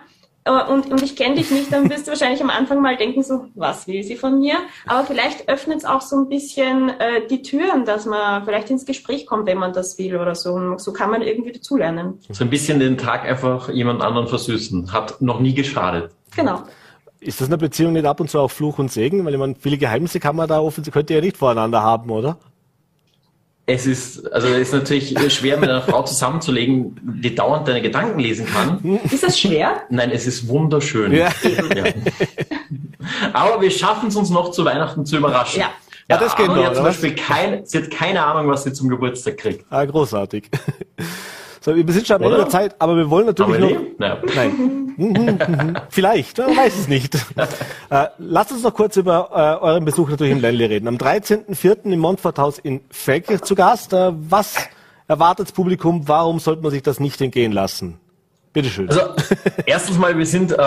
[0.50, 3.46] und, und ich kenne dich nicht, dann wirst du wahrscheinlich am Anfang mal denken, so,
[3.54, 4.54] was will sie von mir?
[4.86, 8.86] Aber vielleicht öffnet es auch so ein bisschen äh, die Türen, dass man vielleicht ins
[8.86, 10.52] Gespräch kommt, wenn man das will oder so.
[10.52, 12.20] Und so kann man irgendwie dazulernen.
[12.30, 14.92] So ein bisschen den Tag einfach jemand anderen versüßen.
[14.92, 16.12] Hat noch nie geschadet.
[16.34, 16.62] Genau.
[17.18, 19.24] Ist das eine Beziehung nicht ab und zu auch Fluch und Segen?
[19.24, 22.10] Weil ich meine, viele Geheimnisse kann man da offensichtlich, könnt ihr ja nicht voreinander haben,
[22.10, 22.38] oder?
[23.68, 28.20] Es ist, also es ist natürlich schwer, mit einer Frau zusammenzulegen, die dauernd deine Gedanken
[28.20, 29.00] lesen kann.
[29.10, 29.82] Ist das schwer?
[29.90, 31.12] Nein, es ist wunderschön.
[31.12, 31.30] Ja.
[31.74, 31.84] ja.
[33.32, 35.60] Aber wir schaffen es uns noch zu Weihnachten zu überraschen.
[35.60, 35.70] Ja.
[36.08, 36.64] Ja, das geht noch.
[36.64, 39.64] Hat zum Beispiel kein, sie hat keine Ahnung, was sie zum Geburtstag kriegt.
[39.70, 40.48] Ah, großartig.
[41.66, 43.72] So, wir sind schon am Ende der Zeit, aber wir wollen natürlich noch.
[43.98, 44.18] Naja.
[44.36, 45.76] Nein.
[45.90, 47.16] Vielleicht, man weiß es nicht.
[47.90, 50.86] äh, lasst uns noch kurz über äh, euren Besuch natürlich im Ländle reden.
[50.86, 51.90] Am 13.04.
[51.90, 53.92] im Montforthaus in Feldkirch zu Gast.
[53.92, 54.54] Äh, was
[55.08, 56.06] erwartet das Publikum?
[56.06, 57.98] Warum sollte man sich das nicht entgehen lassen?
[58.52, 58.88] Bitteschön.
[58.88, 59.00] Also,
[59.66, 60.58] erstens mal, wir sind äh,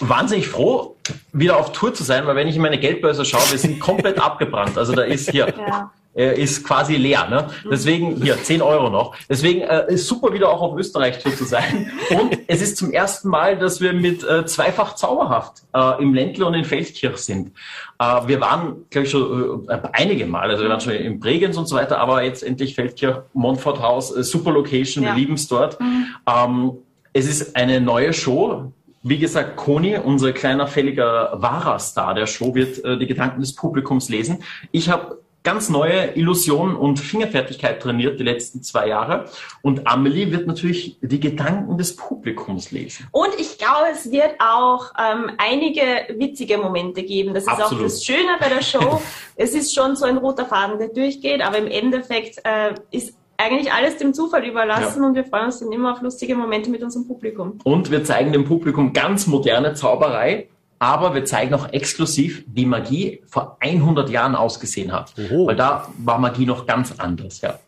[0.00, 0.96] wahnsinnig froh,
[1.32, 4.18] wieder auf Tour zu sein, weil wenn ich in meine Geldbörse schaue, wir sind komplett
[4.20, 4.76] abgebrannt.
[4.76, 7.28] Also da ist hier ja äh, ist quasi leer.
[7.28, 7.46] Ne?
[7.70, 9.14] Deswegen, hier, 10 Euro noch.
[9.28, 11.90] Deswegen äh, ist super wieder auch auf Österreich-Tour zu sein.
[12.10, 16.46] Und es ist zum ersten Mal, dass wir mit äh, zweifach zauberhaft äh, im Ländle
[16.46, 17.52] und in Feldkirch sind.
[17.98, 21.56] Äh, wir waren, glaube ich, schon äh, einige Mal, also wir waren schon in Bregenz
[21.56, 25.10] und so weiter, aber jetzt endlich Feldkirch, Montfort Haus, äh, super Location, ja.
[25.10, 25.78] wir lieben es dort.
[25.80, 26.06] Mhm.
[26.26, 26.72] Ähm,
[27.12, 32.54] es ist eine neue Show, wie gesagt, Koni, unser kleiner fälliger wahrer Star der Show,
[32.54, 34.42] wird äh, die Gedanken des Publikums lesen.
[34.72, 39.26] Ich habe ganz neue Illusionen und Fingerfertigkeit trainiert die letzten zwei Jahre.
[39.62, 43.08] Und Amelie wird natürlich die Gedanken des Publikums lesen.
[43.10, 45.82] Und ich glaube, es wird auch ähm, einige
[46.18, 47.32] witzige Momente geben.
[47.34, 47.78] Das ist Absolut.
[47.78, 49.00] auch das Schöne bei der Show.
[49.36, 53.72] es ist schon so ein roter Faden, der durchgeht, aber im Endeffekt äh, ist eigentlich
[53.72, 55.08] alles dem Zufall überlassen ja.
[55.08, 57.58] und wir freuen uns dann immer auf lustige Momente mit unserem Publikum.
[57.64, 60.48] Und wir zeigen dem Publikum ganz moderne Zauberei
[60.80, 65.12] aber wir zeigen auch exklusiv, wie Magie vor 100 Jahren ausgesehen hat.
[65.18, 65.46] Oho.
[65.46, 67.58] Weil da war Magie noch ganz anders, ja.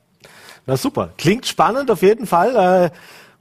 [0.66, 1.11] Na super.
[1.18, 2.90] Klingt spannend auf jeden Fall.
[2.90, 2.90] Äh,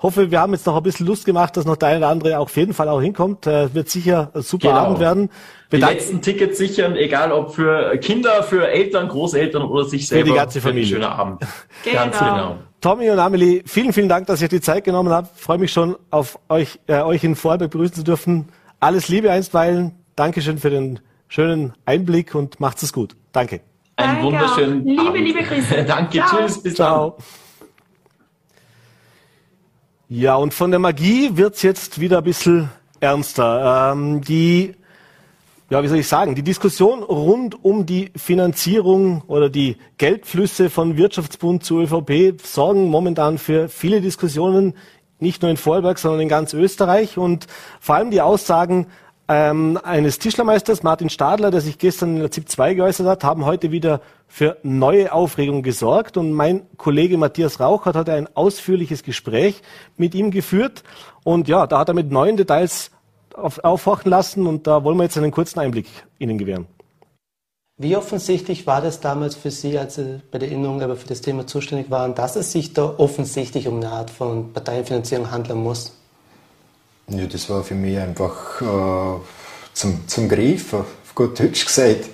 [0.04, 2.40] hoffe, wir haben jetzt noch ein bisschen Lust gemacht, dass noch der eine oder andere
[2.40, 3.48] auf jeden Fall auch hinkommt.
[3.48, 4.80] Äh, wird sicher ein super genau.
[4.82, 5.30] Abend werden.
[5.70, 10.26] Bedank die letzten Tickets sichern, egal ob für Kinder, für Eltern, Großeltern oder sich selber.
[10.26, 10.96] Für die ganze Familie.
[10.96, 11.42] Schöner Abend.
[11.84, 11.98] Genau.
[11.98, 12.56] Ganz genau.
[12.80, 15.40] Tommy und Amelie, vielen, vielen Dank, dass ihr die Zeit genommen habt.
[15.40, 18.50] Freue mich schon auf euch, äh, euch in Vorarlberg begrüßen zu dürfen.
[18.82, 19.92] Alles Liebe einstweilen.
[20.16, 23.16] Dankeschön für den schönen Einblick und macht's es gut.
[23.32, 23.62] Danke.
[23.96, 25.24] Einen Danke wunderschönen Liebe, Abend.
[25.24, 25.84] liebe Grüße.
[25.88, 26.42] Danke, Ciao.
[26.42, 27.10] tschüss, bis Ciao.
[27.12, 27.26] dann.
[30.10, 33.92] Ja, und von der Magie wird's jetzt wieder ein bisschen ernster.
[33.94, 34.74] Ähm, die,
[35.70, 40.98] ja, wie soll ich sagen, die Diskussion rund um die Finanzierung oder die Geldflüsse von
[40.98, 44.74] Wirtschaftsbund zu ÖVP sorgen momentan für viele Diskussionen
[45.22, 47.18] nicht nur in Vorarlberg, sondern in ganz Österreich.
[47.18, 47.48] Und
[47.80, 48.88] vor allem die Aussagen
[49.28, 53.46] ähm, eines Tischlermeisters, Martin Stadler, der sich gestern in der ZIP 2 geäußert hat, haben
[53.46, 56.18] heute wieder für neue Aufregung gesorgt.
[56.18, 59.62] Und mein Kollege Matthias Rauch hat heute ein ausführliches Gespräch
[59.96, 60.84] mit ihm geführt.
[61.24, 62.92] Und ja, da hat er mit neuen Details
[63.34, 64.48] auf, aufwachen lassen.
[64.48, 65.88] Und da wollen wir jetzt einen kurzen Einblick
[66.20, 66.68] Ihnen gewähren.
[67.82, 71.48] Wie offensichtlich war das damals für Sie, als Sie bei der Innung für das Thema
[71.48, 75.92] zuständig waren, dass es sich da offensichtlich um eine Art von Parteienfinanzierung handeln muss?
[77.08, 79.20] Ja, das war für mich einfach äh,
[79.74, 82.06] zum, zum Griff, auf gut Deutsch gesagt,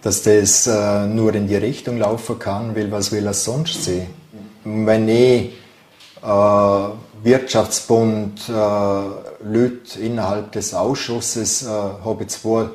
[0.00, 4.06] dass das äh, nur in die Richtung laufen kann, weil was will er sonst sehen?
[4.64, 5.52] Wenn ich
[6.22, 6.88] äh,
[7.22, 12.70] Wirtschaftsbund, äh, Leute innerhalb des Ausschusses, äh, habe ich zwar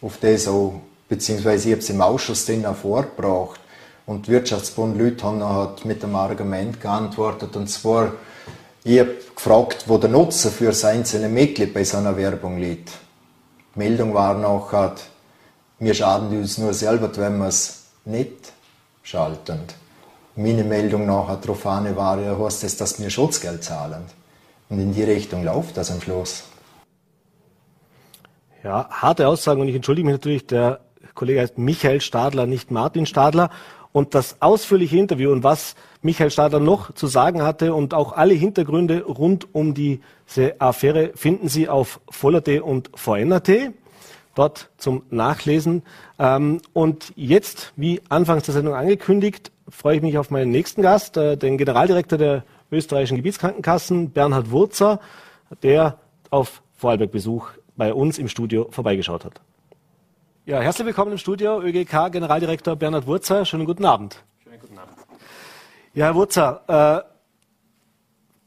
[0.00, 0.80] auf das auch
[1.12, 3.60] beziehungsweise ich habe es im Ausschuss dann auch vorgebracht.
[4.06, 8.14] Und die Wirtschaftsbund Leute haben noch mit dem Argument geantwortet, und zwar,
[8.82, 12.92] ich habe gefragt, wo der Nutzen für das einzelne Mitglied bei so einer Werbung liegt.
[13.74, 14.94] Die Meldung war nachher,
[15.78, 18.52] wir schaden uns nur selber, wenn wir es nicht
[19.02, 19.60] schalten.
[20.34, 24.04] Meine Meldung nachher darauf war, ja, heißt das, dass wir Schutzgeld zahlen.
[24.70, 26.44] Und in die Richtung läuft das am Schluss.
[28.64, 30.80] Ja, harte Aussagen und ich entschuldige mich natürlich, der
[31.14, 33.50] Kollege heißt Michael Stadler, nicht Martin Stadler.
[33.92, 38.32] Und das ausführliche Interview und was Michael Stadler noch zu sagen hatte und auch alle
[38.32, 40.00] Hintergründe rund um diese
[40.58, 43.50] Affäre finden Sie auf voller.t und vn.at
[44.34, 45.82] dort zum Nachlesen.
[46.18, 51.16] Ähm, und jetzt, wie anfangs der Sendung angekündigt, freue ich mich auf meinen nächsten Gast,
[51.16, 55.00] äh, den Generaldirektor der österreichischen Gebietskrankenkassen, Bernhard Wurzer,
[55.62, 55.98] der
[56.30, 59.40] auf Vorarlberg Besuch bei uns im Studio vorbeigeschaut hat.
[60.44, 63.44] Ja, herzlich willkommen im Studio, ÖGK Generaldirektor Bernhard Wurzer.
[63.44, 64.24] Schönen guten Abend.
[64.42, 64.96] Schönen guten Abend.
[65.94, 67.08] Ja, Herr Wurzer, äh,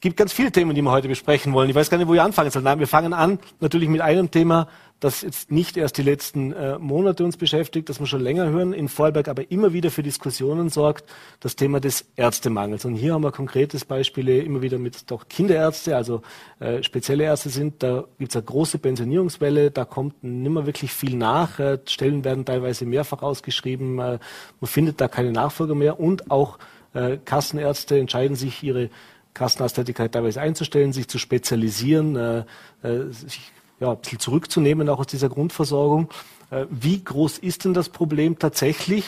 [0.02, 1.70] gibt ganz viele Themen, die wir heute besprechen wollen.
[1.70, 2.66] Ich weiß gar nicht, wo wir anfangen sollen.
[2.66, 4.68] Nein, wir fangen an natürlich mit einem Thema,
[5.00, 8.74] das jetzt nicht erst die letzten äh, Monate uns beschäftigt, das wir schon länger hören,
[8.74, 11.06] in Vorarlberg aber immer wieder für Diskussionen sorgt,
[11.42, 12.86] das Thema des Ärztemangels.
[12.86, 16.22] Und hier haben wir konkretes Beispiele immer wieder mit doch Kinderärzte, also
[16.60, 17.84] äh, spezielle Ärzte sind.
[17.84, 21.60] Da gibt es eine große Pensionierungswelle, da kommt nimmer wirklich viel nach.
[21.60, 24.20] Äh, Stellen werden teilweise mehrfach ausgeschrieben, äh,
[24.60, 26.58] man findet da keine Nachfolger mehr und auch
[26.94, 28.90] äh, Kassenärzte entscheiden sich, ihre
[29.34, 32.40] Kassenarzttätigkeit teilweise einzustellen, sich zu spezialisieren, äh,
[32.82, 36.10] äh, sich ja, ein bisschen zurückzunehmen, auch aus dieser Grundversorgung.
[36.52, 39.06] Äh, wie groß ist denn das Problem tatsächlich?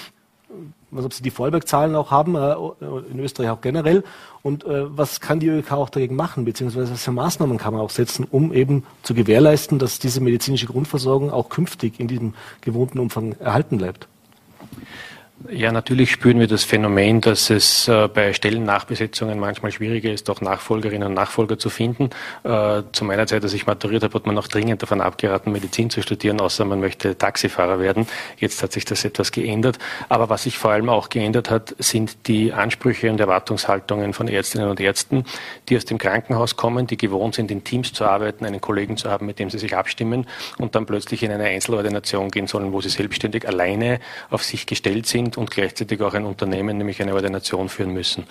[0.91, 2.55] Was, ob Sie die Vorarlberg-Zahlen auch haben, äh,
[3.11, 4.03] in Österreich auch generell.
[4.43, 7.81] Und äh, was kann die ÖK auch dagegen machen, beziehungsweise was für Maßnahmen kann man
[7.81, 12.99] auch setzen, um eben zu gewährleisten, dass diese medizinische Grundversorgung auch künftig in diesem gewohnten
[12.99, 14.07] Umfang erhalten bleibt?
[15.51, 20.41] Ja, natürlich spüren wir das Phänomen, dass es äh, bei Stellennachbesetzungen manchmal schwieriger ist, auch
[20.41, 22.09] Nachfolgerinnen und Nachfolger zu finden.
[22.43, 25.91] Äh, zu meiner Zeit, als ich maturiert habe, hat man noch dringend davon abgeraten, Medizin
[25.91, 28.07] zu studieren, außer man möchte Taxifahrer werden.
[28.37, 29.77] Jetzt hat sich das etwas geändert.
[30.09, 34.67] Aber was sich vor allem auch geändert hat, sind die Ansprüche und Erwartungshaltungen von Ärztinnen
[34.67, 35.23] und Ärzten,
[35.69, 39.11] die aus dem Krankenhaus kommen, die gewohnt sind, in Teams zu arbeiten, einen Kollegen zu
[39.11, 40.25] haben, mit dem sie sich abstimmen
[40.57, 43.99] und dann plötzlich in eine Einzelordination gehen sollen, wo sie selbstständig alleine
[44.31, 48.25] auf sich gestellt sind sind und gleichzeitig auch ein Unternehmen, nämlich eine Ordination führen müssen.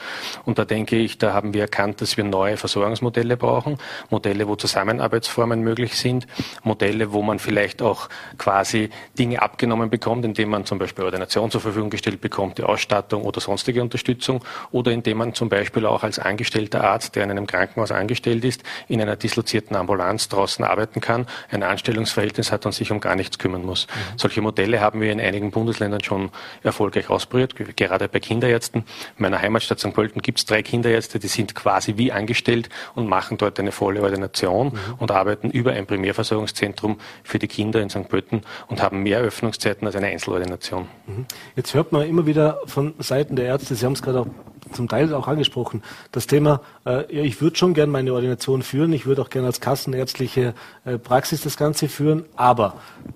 [0.44, 3.78] Und da denke ich, da haben wir erkannt, dass wir neue Versorgungsmodelle brauchen,
[4.09, 6.26] Modelle, wo Zusammenarbeitsformen möglich sind,
[6.62, 11.61] Modelle, wo man vielleicht auch quasi Dinge abgenommen bekommt, indem man zum Beispiel Ordination zur
[11.61, 16.18] Verfügung gestellt bekommt, die Ausstattung oder sonstige Unterstützung, oder indem man zum Beispiel auch als
[16.18, 21.26] angestellter Arzt, der in einem Krankenhaus angestellt ist, in einer dislozierten Ambulanz draußen arbeiten kann,
[21.50, 23.87] ein Anstellungsverhältnis hat und sich um gar nichts kümmern muss.
[23.87, 24.18] Mhm.
[24.18, 26.30] Solche Modelle haben wir in einigen Bundesländern schon
[26.62, 28.81] erfolgreich erfolgreich ausprobiert, gerade bei Kinderärzten.
[28.81, 29.92] In meiner Heimatstadt St.
[29.92, 34.03] Pölten gibt es drei Kinderärzte, die sind quasi wie angestellt und machen dort eine volle
[34.03, 34.94] Ordination mhm.
[34.99, 38.09] und arbeiten über ein Primärversorgungszentrum für die Kinder in St.
[38.09, 40.88] Pölten und haben mehr Öffnungszeiten als eine Einzelordination.
[41.07, 41.27] Mhm.
[41.57, 44.27] Jetzt hört man immer wieder von Seiten der Ärzte, Sie haben es gerade auch
[44.72, 49.07] zum Teil auch angesprochen, das Thema, äh, ich würde schon gerne meine Ordination führen, ich
[49.07, 52.74] würde auch gerne als kassenärztliche äh, Praxis das Ganze führen, aber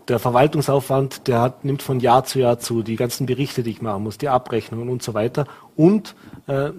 [0.09, 3.83] der Verwaltungsaufwand, der hat, nimmt von Jahr zu Jahr zu, die ganzen Berichte, die ich
[3.83, 6.15] machen muss, die Abrechnungen und so weiter und
[6.47, 6.71] äh,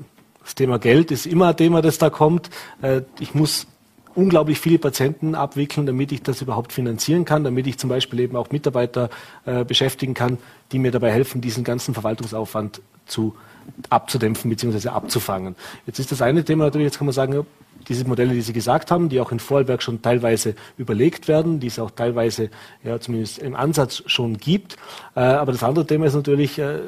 [0.44, 2.50] das Thema Geld ist immer ein Thema, das da kommt.
[2.82, 3.68] Äh, ich muss
[4.16, 8.36] unglaublich viele Patienten abwickeln, damit ich das überhaupt finanzieren kann, damit ich zum Beispiel eben
[8.36, 9.10] auch Mitarbeiter
[9.46, 10.38] äh, beschäftigen kann,
[10.72, 13.36] die mir dabei helfen, diesen ganzen Verwaltungsaufwand zu
[13.90, 14.90] abzudämpfen bzw.
[14.90, 15.56] abzufangen.
[15.86, 17.46] Jetzt ist das eine Thema natürlich, jetzt kann man sagen,
[17.88, 21.68] diese Modelle, die Sie gesagt haben, die auch in Vorarlberg schon teilweise überlegt werden, die
[21.68, 22.50] es auch teilweise
[22.84, 24.78] ja, zumindest im Ansatz schon gibt.
[25.16, 26.80] Äh, aber das andere Thema ist natürlich äh,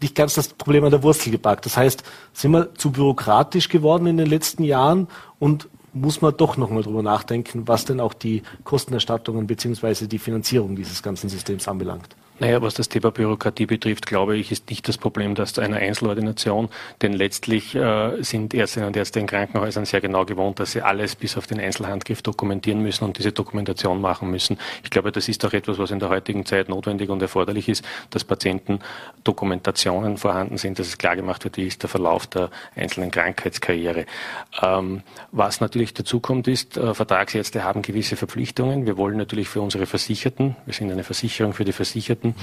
[0.00, 1.66] nicht ganz das Problem an der Wurzel gepackt.
[1.66, 6.56] Das heißt, sind wir zu bürokratisch geworden in den letzten Jahren und muss man doch
[6.56, 10.06] nochmal drüber nachdenken, was denn auch die Kostenerstattungen bzw.
[10.06, 12.16] die Finanzierung dieses ganzen Systems anbelangt.
[12.40, 16.68] Naja, was das Thema Bürokratie betrifft, glaube ich, ist nicht das Problem, dass eine Einzelordination,
[17.00, 21.14] denn letztlich äh, sind Ärztinnen und Ärzte in Krankenhäusern sehr genau gewohnt, dass sie alles
[21.14, 24.58] bis auf den Einzelhandgriff dokumentieren müssen und diese Dokumentation machen müssen.
[24.82, 27.84] Ich glaube, das ist auch etwas, was in der heutigen Zeit notwendig und erforderlich ist,
[28.10, 28.80] dass Patienten
[29.22, 34.06] Dokumentationen vorhanden sind, dass es klar gemacht wird, wie ist der Verlauf der einzelnen Krankheitskarriere.
[34.60, 38.86] Ähm, was natürlich dazu kommt, ist, äh, Vertragsärzte haben gewisse Verpflichtungen.
[38.86, 42.34] Wir wollen natürlich für unsere Versicherten, wir sind eine Versicherung für die Versicherten, Zeiten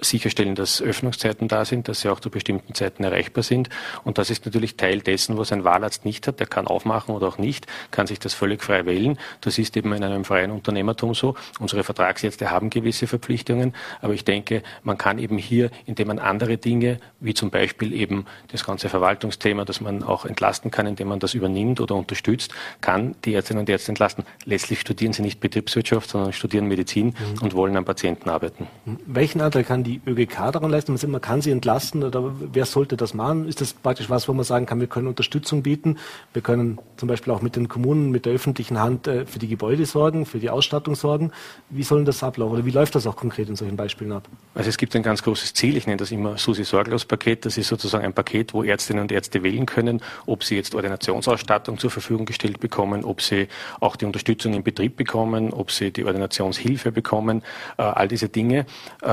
[0.00, 3.68] sicherstellen, dass Öffnungszeiten da sind, dass sie auch zu bestimmten Zeiten erreichbar sind.
[4.04, 6.40] Und das ist natürlich Teil dessen, was ein Wahlarzt nicht hat.
[6.40, 9.18] Der kann aufmachen oder auch nicht, kann sich das völlig frei wählen.
[9.40, 11.34] Das ist eben in einem freien Unternehmertum so.
[11.58, 16.56] Unsere Vertragsärzte haben gewisse Verpflichtungen, aber ich denke, man kann eben hier, indem man andere
[16.58, 21.18] Dinge, wie zum Beispiel eben das ganze Verwaltungsthema, dass man auch entlasten kann, indem man
[21.18, 24.24] das übernimmt oder unterstützt, kann die Ärztinnen und Ärzte entlasten.
[24.44, 27.42] Letztlich studieren sie nicht Betriebswirtschaft, sondern studieren Medizin mhm.
[27.42, 28.68] und wollen am Patienten arbeiten.
[29.06, 30.98] Welche welchen Anteil kann die ÖGK daran leisten?
[31.10, 33.46] Man kann sie entlasten oder wer sollte das machen?
[33.46, 35.98] Ist das praktisch was, wo man sagen kann, wir können Unterstützung bieten?
[36.32, 39.48] Wir können zum Beispiel auch mit den Kommunen, mit der öffentlichen Hand äh, für die
[39.48, 41.30] Gebäude sorgen, für die Ausstattung sorgen.
[41.68, 44.26] Wie soll das ablaufen oder wie läuft das auch konkret in solchen Beispielen ab?
[44.54, 47.44] Also es gibt ein ganz großes Ziel, ich nenne das immer Susi-Sorglos-Paket.
[47.44, 51.76] Das ist sozusagen ein Paket, wo Ärztinnen und Ärzte wählen können, ob sie jetzt Ordinationsausstattung
[51.76, 53.48] zur Verfügung gestellt bekommen, ob sie
[53.80, 57.42] auch die Unterstützung im Betrieb bekommen, ob sie die Ordinationshilfe bekommen,
[57.76, 58.64] äh, all diese Dinge.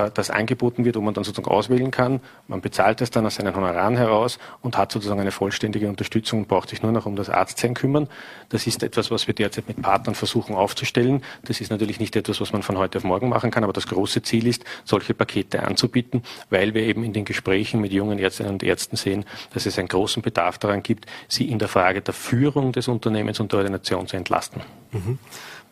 [0.06, 2.22] Äh, das angeboten wird, wo man dann sozusagen auswählen kann.
[2.48, 6.48] Man bezahlt es dann aus seinen Honoraren heraus und hat sozusagen eine vollständige Unterstützung und
[6.48, 8.08] braucht sich nur noch um das Arztsein kümmern.
[8.50, 11.24] Das ist etwas, was wir derzeit mit Partnern versuchen aufzustellen.
[11.44, 13.88] Das ist natürlich nicht etwas, was man von heute auf morgen machen kann, aber das
[13.88, 18.54] große Ziel ist, solche Pakete anzubieten, weil wir eben in den Gesprächen mit jungen Ärztinnen
[18.54, 22.14] und Ärzten sehen, dass es einen großen Bedarf daran gibt, sie in der Frage der
[22.14, 24.62] Führung des Unternehmens und der Ordination zu entlasten.
[24.92, 25.20] Mhm.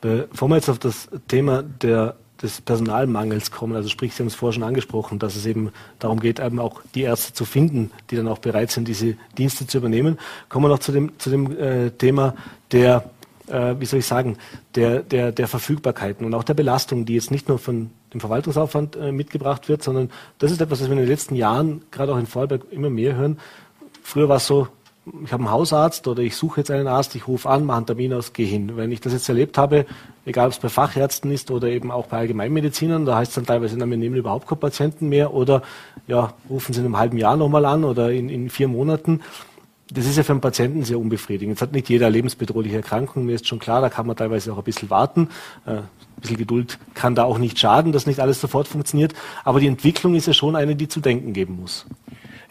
[0.01, 3.75] Bevor wir jetzt auf das Thema der des Personalmangels kommen.
[3.75, 6.81] Also sprich, Sie haben es vorher schon angesprochen, dass es eben darum geht, eben auch
[6.93, 10.19] die Ärzte zu finden, die dann auch bereit sind, diese Dienste zu übernehmen.
[10.49, 12.35] Kommen wir noch zu dem, zu dem äh, Thema
[12.71, 13.09] der,
[13.47, 14.37] äh, wie soll ich sagen,
[14.75, 18.97] der, der, der Verfügbarkeiten und auch der Belastung, die jetzt nicht nur von dem Verwaltungsaufwand
[18.97, 22.19] äh, mitgebracht wird, sondern das ist etwas, was wir in den letzten Jahren, gerade auch
[22.19, 23.39] in Vorarlberg, immer mehr hören.
[24.03, 24.67] Früher war es so,
[25.25, 27.85] ich habe einen Hausarzt oder ich suche jetzt einen Arzt, ich rufe an, mache einen
[27.85, 28.77] Termin aus, gehe hin.
[28.77, 29.85] Wenn ich das jetzt erlebt habe,
[30.25, 33.45] egal ob es bei Fachärzten ist oder eben auch bei Allgemeinmedizinern, da heißt es dann
[33.45, 35.61] teilweise, na, wir nehmen überhaupt keine Patienten mehr oder
[36.07, 39.21] ja, rufen Sie in einem halben Jahr nochmal an oder in, in vier Monaten.
[39.91, 41.55] Das ist ja für einen Patienten sehr unbefriedigend.
[41.55, 44.57] Jetzt hat nicht jeder lebensbedrohliche Erkrankung, mir ist schon klar, da kann man teilweise auch
[44.57, 45.27] ein bisschen warten.
[45.65, 45.87] Äh, ein
[46.21, 49.13] bisschen Geduld kann da auch nicht schaden, dass nicht alles sofort funktioniert.
[49.43, 51.85] Aber die Entwicklung ist ja schon eine, die zu denken geben muss.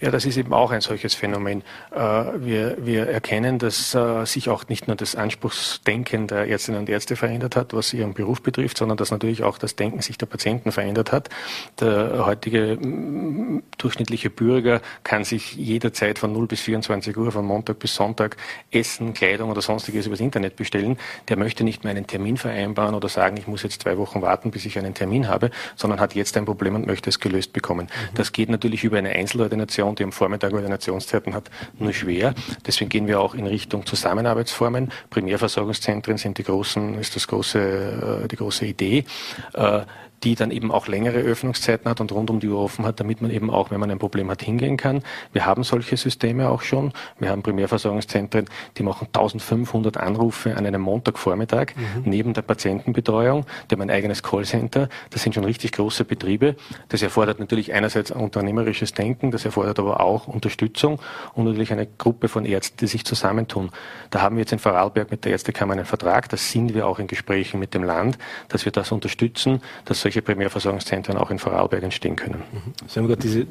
[0.03, 1.63] Ja, das ist eben auch ein solches Phänomen.
[1.93, 6.89] Äh, wir, wir erkennen, dass äh, sich auch nicht nur das Anspruchsdenken der Ärztinnen und
[6.89, 10.27] Ärzte verändert hat, was ihren Beruf betrifft, sondern dass natürlich auch das Denken sich der
[10.27, 11.29] Patienten verändert hat.
[11.79, 17.79] Der heutige mm, durchschnittliche Bürger kann sich jederzeit von 0 bis 24 Uhr, von Montag
[17.79, 18.37] bis Sonntag
[18.73, 20.99] Essen, Kleidung oder sonstiges übers Internet bestellen.
[21.29, 24.51] Der möchte nicht mehr einen Termin vereinbaren oder sagen, ich muss jetzt zwei Wochen warten,
[24.51, 27.87] bis ich einen Termin habe, sondern hat jetzt ein Problem und möchte es gelöst bekommen.
[27.87, 28.15] Mhm.
[28.17, 32.35] Das geht natürlich über eine Einzelordination und die am Vormittag Ordinationszeiten hat, nur schwer.
[32.67, 34.91] Deswegen gehen wir auch in Richtung Zusammenarbeitsformen.
[35.11, 39.05] Primärversorgungszentren sind die großen, ist das große, äh, die große Idee.
[40.25, 43.21] Die dann eben auch längere Öffnungszeiten hat und rund um die Uhr offen hat, damit
[43.21, 45.03] man eben auch, wenn man ein Problem hat, hingehen kann.
[45.33, 46.93] Wir haben solche Systeme auch schon.
[47.19, 48.47] Wir haben Primärversorgungszentren,
[48.79, 52.03] die machen 1500 Anrufe an einem Montagvormittag mhm.
[52.05, 53.47] neben der Patientenbetreuung.
[53.71, 54.89] Die haben ein eigenes Callcenter.
[55.11, 56.57] Das sind schon richtig große Betriebe.
[56.89, 61.01] Das erfordert natürlich einerseits unternehmerisches Denken, das erfordert aber auch Unterstützung
[61.35, 63.71] und natürlich eine Gruppe von Ärzten, die sich zusammentun.
[64.11, 66.29] Da haben wir jetzt in Vorarlberg mit der Ärztekammer einen Vertrag.
[66.29, 70.12] Da sind wir auch in Gesprächen mit dem Land, dass wir das unterstützen, dass solche
[70.13, 72.43] solche Primärversorgungszentren auch in Vorarlberg entstehen können.
[72.53, 72.73] Mhm.
[72.87, 73.47] Sie haben gerade diese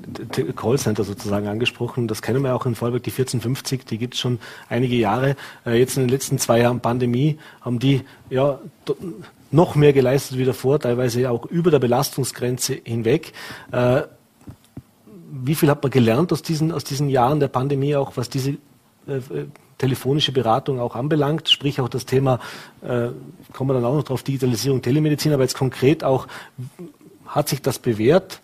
[0.54, 2.08] Callcenter sozusagen angesprochen.
[2.08, 5.36] Das kennen wir auch in Vorarlberg, die 1450, die gibt es schon einige Jahre.
[5.65, 8.60] Äh, jetzt in den letzten zwei Jahren Pandemie haben die ja
[9.50, 13.34] noch mehr geleistet wie davor, teilweise auch über der Belastungsgrenze hinweg.
[13.71, 14.04] Äh,
[15.32, 18.52] wie viel hat man gelernt aus diesen, aus diesen Jahren der Pandemie, auch was diese
[19.08, 19.19] äh,
[19.81, 22.39] telefonische Beratung auch anbelangt, sprich auch das Thema,
[22.83, 23.09] äh,
[23.51, 26.27] kommen wir dann auch noch drauf, Digitalisierung, Telemedizin, aber jetzt konkret auch,
[27.25, 28.41] hat sich das bewährt?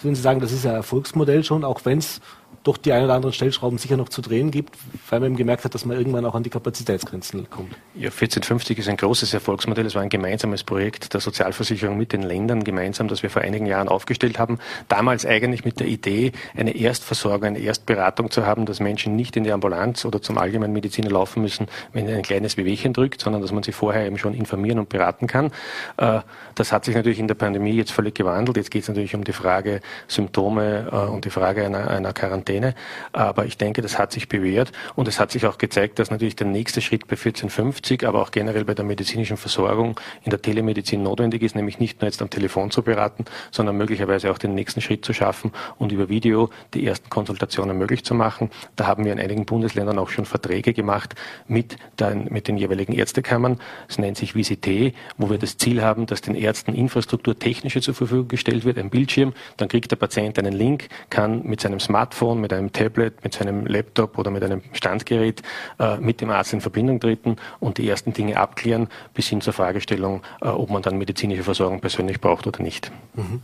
[0.00, 2.20] Würden Sie sagen, das ist ein Erfolgsmodell schon, auch wenn es
[2.64, 4.76] doch die ein oder anderen Stellschrauben sicher noch zu drehen gibt,
[5.10, 7.72] weil man eben gemerkt hat, dass man irgendwann auch an die Kapazitätsgrenzen kommt.
[7.94, 9.86] Ja, 1450 ist ein großes Erfolgsmodell.
[9.86, 13.66] Es war ein gemeinsames Projekt der Sozialversicherung mit den Ländern gemeinsam, das wir vor einigen
[13.66, 14.58] Jahren aufgestellt haben.
[14.88, 19.44] Damals eigentlich mit der Idee, eine Erstversorgung, eine Erstberatung zu haben, dass Menschen nicht in
[19.44, 23.50] die Ambulanz oder zum allgemeinen Mediziner laufen müssen, wenn ein kleines Wehwehchen drückt, sondern dass
[23.50, 25.50] man sie vorher eben schon informieren und beraten kann.
[25.96, 26.20] Äh,
[26.54, 28.56] das hat sich natürlich in der Pandemie jetzt völlig gewandelt.
[28.56, 32.51] Jetzt geht es natürlich um die Frage Symptome äh, und die Frage einer, einer Quarantäne
[32.52, 32.74] Quarantäne.
[33.12, 36.36] Aber ich denke, das hat sich bewährt und es hat sich auch gezeigt, dass natürlich
[36.36, 41.02] der nächste Schritt bei 1450, aber auch generell bei der medizinischen Versorgung in der Telemedizin
[41.02, 44.80] notwendig ist, nämlich nicht nur jetzt am Telefon zu beraten, sondern möglicherweise auch den nächsten
[44.80, 48.50] Schritt zu schaffen und über Video die ersten Konsultationen möglich zu machen.
[48.76, 51.14] Da haben wir in einigen Bundesländern auch schon Verträge gemacht
[51.46, 53.60] mit, den, mit den jeweiligen Ärztekammern.
[53.88, 57.94] Es nennt sich Visite, wo wir das Ziel haben, dass den Ärzten Infrastruktur technische zur
[57.94, 62.40] Verfügung gestellt wird, ein Bildschirm, dann kriegt der Patient einen Link, kann mit seinem Smartphone
[62.42, 65.42] mit einem Tablet, mit seinem Laptop oder mit einem Standgerät
[65.78, 69.54] äh, mit dem Arzt in Verbindung treten und die ersten Dinge abklären, bis hin zur
[69.54, 72.92] Fragestellung, äh, ob man dann medizinische Versorgung persönlich braucht oder nicht.
[73.14, 73.40] Mhm.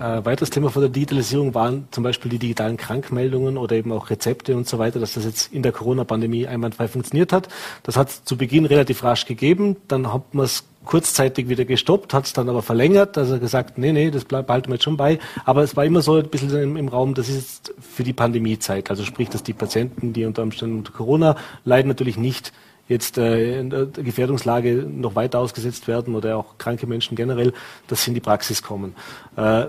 [0.00, 4.08] Äh, weiteres Thema von der Digitalisierung waren zum Beispiel die digitalen Krankmeldungen oder eben auch
[4.08, 7.48] Rezepte und so weiter, dass das jetzt in der Corona-Pandemie einwandfrei funktioniert hat.
[7.82, 12.14] Das hat es zu Beginn relativ rasch gegeben, dann hat man es kurzzeitig wieder gestoppt,
[12.14, 15.18] hat es dann aber verlängert, also gesagt, nee, nee, das behalten wir jetzt schon bei.
[15.44, 18.88] Aber es war immer so ein bisschen im, im Raum, das ist für die Pandemiezeit.
[18.88, 22.52] Also sprich, dass die Patienten, die unter Umständen unter Corona leiden, natürlich nicht
[22.88, 27.52] jetzt äh, in der Gefährdungslage noch weiter ausgesetzt werden oder auch kranke Menschen generell,
[27.88, 28.94] dass sie in die Praxis kommen.
[29.36, 29.66] Äh,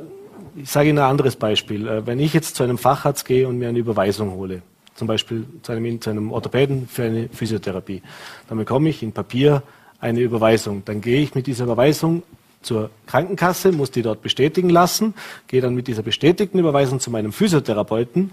[0.56, 1.88] ich sage Ihnen ein anderes Beispiel.
[1.88, 4.62] Äh, wenn ich jetzt zu einem Facharzt gehe und mir eine Überweisung hole,
[4.96, 8.02] zum Beispiel zu einem, zu einem Orthopäden für eine Physiotherapie,
[8.50, 9.64] dann bekomme ich in Papier
[10.00, 10.84] eine Überweisung.
[10.86, 12.24] Dann gehe ich mit dieser Überweisung
[12.62, 15.14] zur Krankenkasse, muss die dort bestätigen lassen,
[15.48, 18.32] gehe dann mit dieser bestätigten Überweisung zu meinem Physiotherapeuten,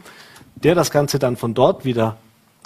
[0.56, 2.16] der das Ganze dann von dort wieder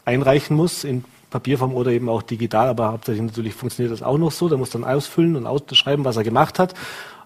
[0.05, 4.32] einreichen muss in Papierform oder eben auch digital, aber hauptsächlich natürlich funktioniert das auch noch
[4.32, 4.49] so.
[4.49, 6.74] Der muss dann ausfüllen und ausschreiben, was er gemacht hat.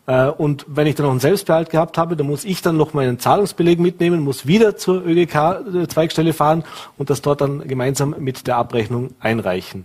[0.06, 2.94] Äh, und wenn ich dann noch einen Selbstbehalt gehabt habe, dann muss ich dann noch
[2.94, 6.64] meinen Zahlungsbeleg mitnehmen, muss wieder zur ÖGK-Zweigstelle fahren
[6.98, 9.84] und das dort dann gemeinsam mit der Abrechnung einreichen.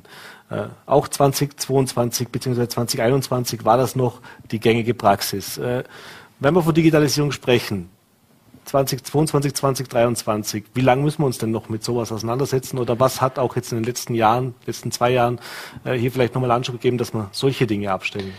[0.49, 2.67] Äh, auch 2022 bzw.
[2.67, 4.21] 2021 war das noch
[4.51, 5.57] die gängige Praxis.
[5.57, 5.83] Äh,
[6.39, 7.89] wenn wir von Digitalisierung sprechen,
[8.65, 12.77] 2022, 2023, wie lange müssen wir uns denn noch mit sowas auseinandersetzen?
[12.77, 15.39] Oder was hat auch jetzt in den letzten Jahren, letzten zwei Jahren
[15.85, 18.33] hier vielleicht nochmal Anschub gegeben, dass wir solche Dinge abstellen?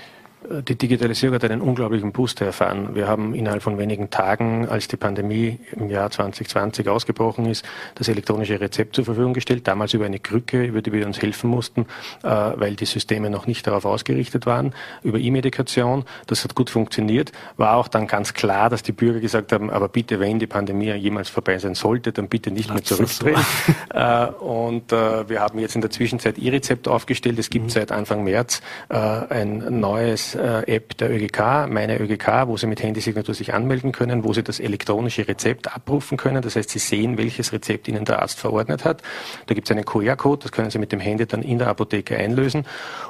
[0.44, 2.94] Die Digitalisierung hat einen unglaublichen Booster erfahren.
[2.94, 7.64] Wir haben innerhalb von wenigen Tagen, als die Pandemie im Jahr 2020 ausgebrochen ist,
[7.96, 11.50] das elektronische Rezept zur Verfügung gestellt, damals über eine Krücke, über die wir uns helfen
[11.50, 11.86] mussten,
[12.22, 16.04] äh, weil die Systeme noch nicht darauf ausgerichtet waren, über E-Medikation.
[16.28, 17.32] Das hat gut funktioniert.
[17.56, 20.92] War auch dann ganz klar, dass die Bürger gesagt haben, aber bitte, wenn die Pandemie
[20.92, 23.36] jemals vorbei sein sollte, dann bitte nicht mehr zurückdrehen.
[23.36, 23.74] So.
[23.94, 27.38] Äh, und äh, wir haben jetzt in der Zwischenzeit E-Rezept aufgestellt.
[27.38, 27.70] Es gibt mhm.
[27.70, 33.34] seit Anfang März ein neues äh, App der ÖGK, meine ÖGK, wo Sie mit Handysignatur
[33.34, 36.42] sich anmelden können, wo Sie das elektronische Rezept abrufen können.
[36.42, 39.02] Das heißt, Sie sehen, welches Rezept Ihnen der Arzt verordnet hat.
[39.46, 42.16] Da gibt es einen QR-Code, das können Sie mit dem Handy dann in der Apotheke
[42.16, 42.66] einlösen.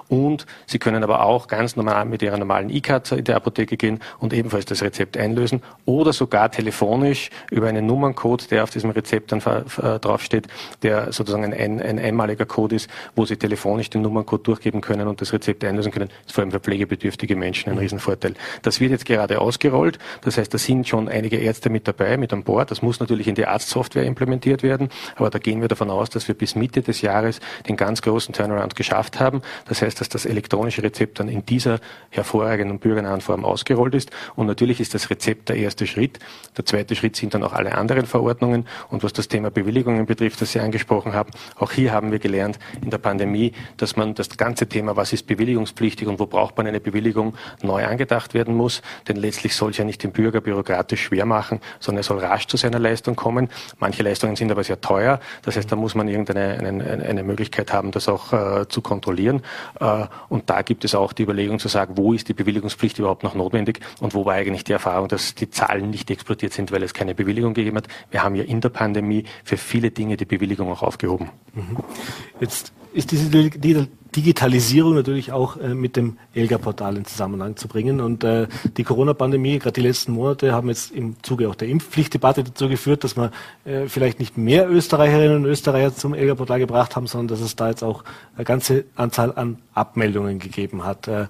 [0.08, 4.00] Und Sie können aber auch ganz normal mit Ihrer normalen E-Card in der Apotheke gehen
[4.20, 9.32] und ebenfalls das Rezept einlösen oder sogar telefonisch über einen Nummerncode, der auf diesem Rezept
[9.32, 10.46] dann draufsteht,
[10.82, 15.20] der sozusagen ein, ein einmaliger Code ist, wo Sie telefonisch den Nummerncode durchgeben können und
[15.20, 16.08] das Rezept einlösen können.
[16.08, 18.34] Das ist vor allem für Pflegebedürftige pflegebedürftige Menschen ein Riesenvorteil.
[18.62, 19.98] Das wird jetzt gerade ausgerollt.
[20.22, 22.70] Das heißt, da sind schon einige Ärzte mit dabei, mit an Bord.
[22.70, 24.88] Das muss natürlich in die Arztsoftware implementiert werden.
[25.16, 28.34] Aber da gehen wir davon aus, dass wir bis Mitte des Jahres den ganz großen
[28.34, 29.42] Turnaround geschafft haben.
[29.66, 31.80] Das heißt, dass das elektronische Rezept dann in dieser
[32.10, 34.10] hervorragenden bürgernahen Form ausgerollt ist.
[34.36, 36.18] Und natürlich ist das Rezept der erste Schritt.
[36.56, 38.66] Der zweite Schritt sind dann auch alle anderen Verordnungen.
[38.90, 42.58] Und was das Thema Bewilligungen betrifft, das Sie angesprochen haben, auch hier haben wir gelernt
[42.82, 46.66] in der Pandemie, dass man das ganze Thema, was ist bewilligungspflichtig und wo braucht man
[46.66, 50.40] eine Bewilligung, Bewilligung neu angedacht werden muss, denn letztlich soll es ja nicht den Bürger
[50.40, 53.48] bürokratisch schwer machen, sondern er soll rasch zu seiner Leistung kommen.
[53.78, 57.72] Manche Leistungen sind aber sehr teuer, das heißt, da muss man irgendeine eine, eine Möglichkeit
[57.72, 59.42] haben, das auch äh, zu kontrollieren.
[59.80, 63.22] Äh, und da gibt es auch die Überlegung zu sagen, wo ist die Bewilligungspflicht überhaupt
[63.22, 66.82] noch notwendig und wo war eigentlich die Erfahrung, dass die Zahlen nicht explodiert sind, weil
[66.82, 67.88] es keine Bewilligung gegeben hat.
[68.10, 71.30] Wir haben ja in der Pandemie für viele Dinge die Bewilligung auch aufgehoben.
[71.54, 71.76] Mhm.
[72.40, 73.30] Jetzt ist diese
[74.14, 78.00] Digitalisierung natürlich auch äh, mit dem ELGA-Portal in Zusammenhang zu bringen.
[78.00, 78.46] Und äh,
[78.76, 83.04] die Corona-Pandemie, gerade die letzten Monate, haben jetzt im Zuge auch der Impfpflichtdebatte dazu geführt,
[83.04, 83.30] dass wir
[83.64, 87.68] äh, vielleicht nicht mehr Österreicherinnen und Österreicher zum ELGA-Portal gebracht haben, sondern dass es da
[87.68, 88.04] jetzt auch
[88.36, 91.08] eine ganze Anzahl an Abmeldungen gegeben hat.
[91.08, 91.26] Äh,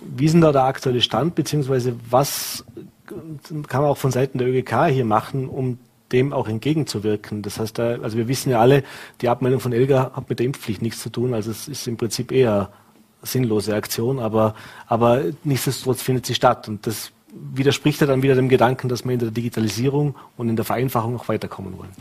[0.00, 2.64] wie ist denn da der aktuelle Stand, beziehungsweise was
[3.68, 5.78] kann man auch von Seiten der ÖGK hier machen, um
[6.12, 7.42] dem auch entgegenzuwirken.
[7.42, 8.84] Das heißt, also wir wissen ja alle,
[9.20, 11.34] die Abmeldung von Elga hat mit der Impfpflicht nichts zu tun.
[11.34, 12.70] Also es ist im Prinzip eher
[13.22, 14.54] sinnlose Aktion, aber,
[14.86, 16.68] aber nichtsdestotrotz findet sie statt.
[16.68, 20.56] Und das widerspricht ja dann wieder dem Gedanken, dass wir in der Digitalisierung und in
[20.56, 21.92] der Vereinfachung noch weiterkommen wollen.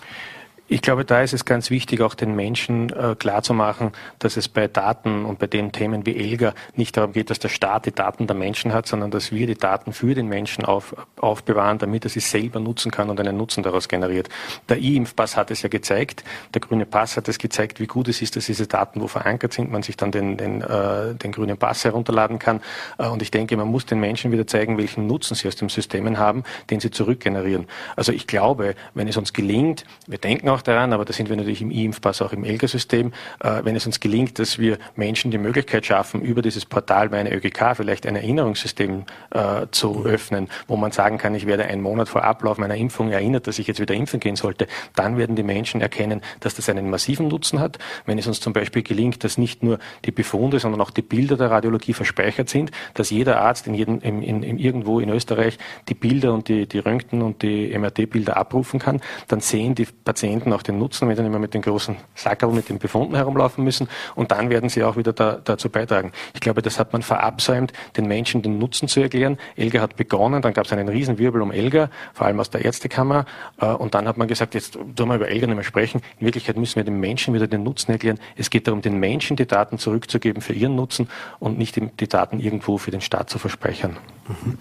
[0.74, 4.67] Ich glaube, da ist es ganz wichtig, auch den Menschen äh, klarzumachen, dass es bei
[4.67, 8.26] Daten und bei den Themen wie ELGA nicht darum geht, dass der Staat die Daten
[8.26, 12.09] der Menschen hat, sondern dass wir die Daten für den Menschen auf, aufbewahren, damit er
[12.09, 14.30] sie selber nutzen kann und einen Nutzen daraus generiert.
[14.67, 16.24] Der E-Impfpass hat es ja gezeigt,
[16.55, 19.53] der grüne Pass hat es gezeigt, wie gut es ist, dass diese Daten wo verankert
[19.53, 22.61] sind, man sich dann den, den, äh, den grünen Pass herunterladen kann.
[22.97, 25.69] Äh, und ich denke, man muss den Menschen wieder zeigen, welchen Nutzen sie aus den
[25.69, 27.67] Systemen haben, den sie zurückgenerieren.
[27.95, 31.36] Also ich glaube, wenn es uns gelingt, wir denken auch daran, aber da sind wir
[31.36, 35.38] natürlich im E-Impfpass auch im ELGA-System, äh, wenn es uns gelingt, dass wir Menschen die
[35.38, 40.91] Möglichkeit schaffen, über dieses Portal meine ÖGK vielleicht ein Erinnerungssystem äh, zu öffnen, wo man
[40.91, 43.93] sagen kann, ich werde einen Monat vor Ablauf meiner Impfung erinnert, dass ich jetzt wieder
[43.93, 47.80] impfen gehen sollte, dann werden die Menschen erkennen, dass das einen massiven Nutzen hat.
[48.05, 51.38] Wenn es uns zum Beispiel gelingt, dass nicht nur die Befunde, sondern auch die Bilder
[51.38, 55.57] der Radiologie verspeichert sind, dass jeder Arzt in, jedem, in, in, in irgendwo in Österreich
[55.89, 60.42] die Bilder und die, die Röntgen und die MRT-Bilder abrufen kann, dann sehen die Patienten
[60.51, 63.63] auch den Nutzen, wenn sie nicht mehr mit den großen Sackerl, mit den Befunden herumlaufen
[63.63, 63.87] müssen.
[64.15, 66.11] Und dann werden sie auch wieder da, dazu beitragen.
[66.33, 69.37] Ich glaube, das hat man verabsäumt, den Menschen den Nutzen zu erklären.
[69.55, 73.25] Elga hat begonnen, dann gab es einen Riesenwirbel um Elga, vor allem aus der Ärztekammer.
[73.61, 76.01] Äh, und dann hat man gesagt, jetzt tun wir über Elga nicht mehr sprechen.
[76.19, 78.19] In Wirklichkeit müssen wir den Menschen wieder den Nutzen erklären.
[78.35, 81.07] Es geht darum, den Menschen die Daten zurückzugeben für ihren Nutzen
[81.39, 83.97] und nicht die Daten irgendwo für den Staat zu verspeichern.
[84.27, 84.57] Mhm.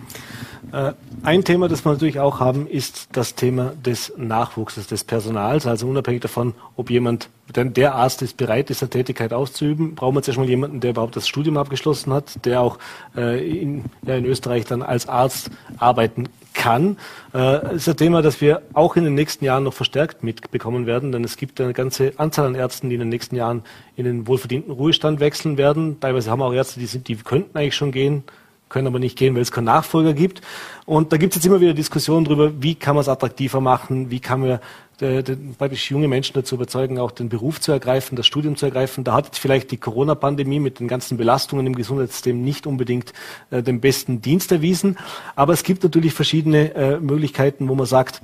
[0.70, 0.92] Äh,
[1.22, 5.66] ein Thema, das wir natürlich auch haben, ist das Thema des Nachwuchses, des Personals.
[5.66, 10.20] Also unabhängig davon, ob jemand, denn der Arzt ist bereit, diese Tätigkeit auszuüben, brauchen wir
[10.20, 12.78] jetzt erstmal jemanden, der überhaupt das Studium abgeschlossen hat, der auch
[13.16, 16.96] äh, in, ja, in Österreich dann als Arzt arbeiten kann.
[17.34, 21.10] Äh, ist ein Thema, das wir auch in den nächsten Jahren noch verstärkt mitbekommen werden,
[21.10, 23.62] denn es gibt eine ganze Anzahl an Ärzten, die in den nächsten Jahren
[23.96, 25.98] in den wohlverdienten Ruhestand wechseln werden.
[26.00, 28.24] Teilweise haben wir auch Ärzte, die, sind, die könnten eigentlich schon gehen,
[28.72, 30.40] können aber nicht gehen, weil es keinen Nachfolger gibt.
[30.86, 34.10] Und da gibt es jetzt immer wieder Diskussionen darüber, wie kann man es attraktiver machen,
[34.10, 34.58] wie kann man
[35.00, 35.22] äh,
[35.58, 39.04] praktisch junge Menschen dazu überzeugen, auch den Beruf zu ergreifen, das Studium zu ergreifen.
[39.04, 43.12] Da hat jetzt vielleicht die Corona-Pandemie mit den ganzen Belastungen im Gesundheitssystem nicht unbedingt
[43.50, 44.96] äh, den besten Dienst erwiesen.
[45.36, 48.22] Aber es gibt natürlich verschiedene äh, Möglichkeiten, wo man sagt,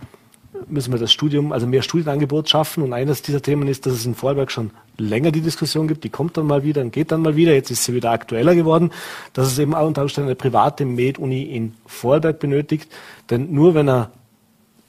[0.69, 2.83] müssen wir das Studium, also mehr Studienangebot schaffen.
[2.83, 6.05] Und eines dieser Themen ist, dass es in Vorarlberg schon länger die Diskussion gibt.
[6.05, 7.55] Die kommt dann mal wieder und geht dann mal wieder.
[7.55, 8.91] Jetzt ist sie wieder aktueller geworden,
[9.33, 12.91] dass es eben auch unter Umständen eine private Med-Uni in Vorarlberg benötigt.
[13.31, 14.11] Denn nur wenn er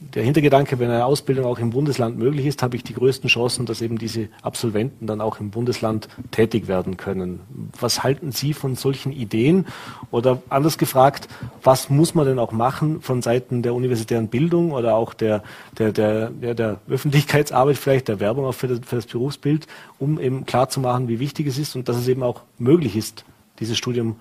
[0.02, 3.66] der Hintergedanke, wenn eine Ausbildung auch im Bundesland möglich ist, habe ich die größten Chancen,
[3.66, 7.42] dass eben diese Absolventen dann auch im Bundesland tätig werden können.
[7.78, 9.68] Was halten Sie von solchen Ideen?
[10.10, 11.28] Oder anders gefragt,
[11.64, 15.44] was muss man denn auch machen von Seiten der universitären Bildung oder auch der,
[15.78, 19.68] der, der, der, der Öffentlichkeitsarbeit, vielleicht der Werbung auch für das, für das Berufsbild,
[20.00, 23.26] um eben klarzumachen, wie wichtig es ist und dass es eben auch möglich ist,
[23.60, 24.16] dieses Studium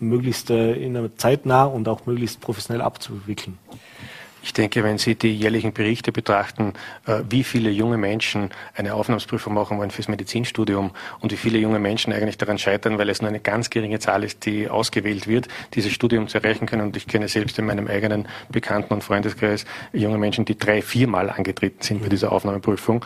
[0.00, 3.58] möglichst äh, in einer zeitnah und auch möglichst professionell abzuwickeln?
[4.44, 6.74] Ich denke, wenn Sie die jährlichen Berichte betrachten,
[7.06, 10.90] äh, wie viele junge Menschen eine Aufnahmsprüfung machen wollen fürs Medizinstudium
[11.20, 14.22] und wie viele junge Menschen eigentlich daran scheitern, weil es nur eine ganz geringe Zahl
[14.22, 16.82] ist, die ausgewählt wird, dieses Studium zu erreichen können.
[16.82, 19.64] Und ich kenne selbst in meinem eigenen Bekannten- und Freundeskreis
[19.94, 23.02] junge Menschen, die drei, viermal angetreten sind bei dieser Aufnahmeprüfung.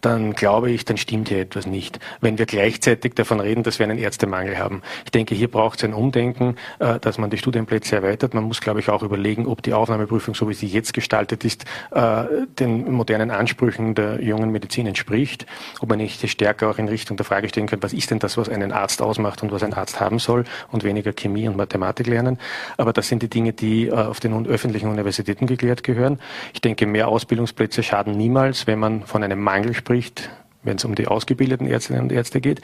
[0.00, 1.98] Dann glaube ich, dann stimmt hier etwas nicht.
[2.20, 4.82] Wenn wir gleichzeitig davon reden, dass wir einen Ärztemangel haben.
[5.04, 8.34] Ich denke, hier braucht es ein Umdenken, äh, dass man die Studienplätze erweitert.
[8.34, 11.44] Man muss, glaube ich, auch überlegen, ob die Aufnahmeprüfung Prüfung, so wie sie jetzt gestaltet
[11.44, 12.24] ist, äh,
[12.58, 15.46] den modernen Ansprüchen der jungen Medizin entspricht,
[15.80, 18.36] ob man nicht stärker auch in Richtung der Frage stellen kann, was ist denn das,
[18.36, 22.06] was einen Arzt ausmacht und was ein Arzt haben soll und weniger Chemie und Mathematik
[22.06, 22.38] lernen.
[22.78, 26.18] Aber das sind die Dinge, die äh, auf den öffentlichen Universitäten geklärt gehören.
[26.54, 29.86] Ich denke, mehr Ausbildungsplätze schaden niemals, wenn man von einem Mangel spricht
[30.66, 32.60] wenn es um die ausgebildeten Ärztinnen und Ärzte geht.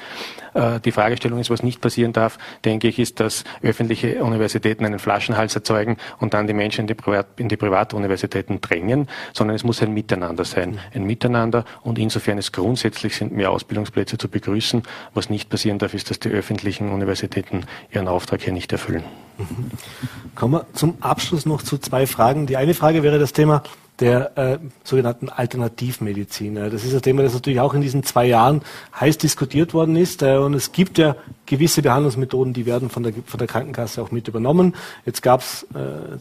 [0.53, 4.99] Äh, die Fragestellung ist, was nicht passieren darf, denke ich, ist, dass öffentliche Universitäten einen
[4.99, 9.65] Flaschenhals erzeugen und dann die Menschen in die, Privat in die Privatuniversitäten drängen, sondern es
[9.65, 10.79] muss ein Miteinander sein.
[10.95, 14.83] Ein Miteinander und insofern es grundsätzlich sind mehr Ausbildungsplätze zu begrüßen.
[15.15, 19.05] Was nicht passieren darf, ist, dass die öffentlichen Universitäten ihren Auftrag hier nicht erfüllen.
[19.39, 19.71] Mhm.
[20.35, 22.47] Kommen wir zum Abschluss noch zu zwei Fragen.
[22.47, 23.63] Die eine Frage wäre das Thema,
[24.03, 26.57] der äh, sogenannten Alternativmedizin.
[26.57, 28.63] Das ist ein Thema, das natürlich auch in diesen zwei Jahren
[28.99, 30.23] heiß diskutiert worden ist.
[30.23, 31.15] Äh, und es gibt ja
[31.47, 34.75] gewisse Behandlungsmethoden, die werden von der, von der Krankenkasse auch mit übernommen.
[35.07, 36.19] Jetzt gab es äh,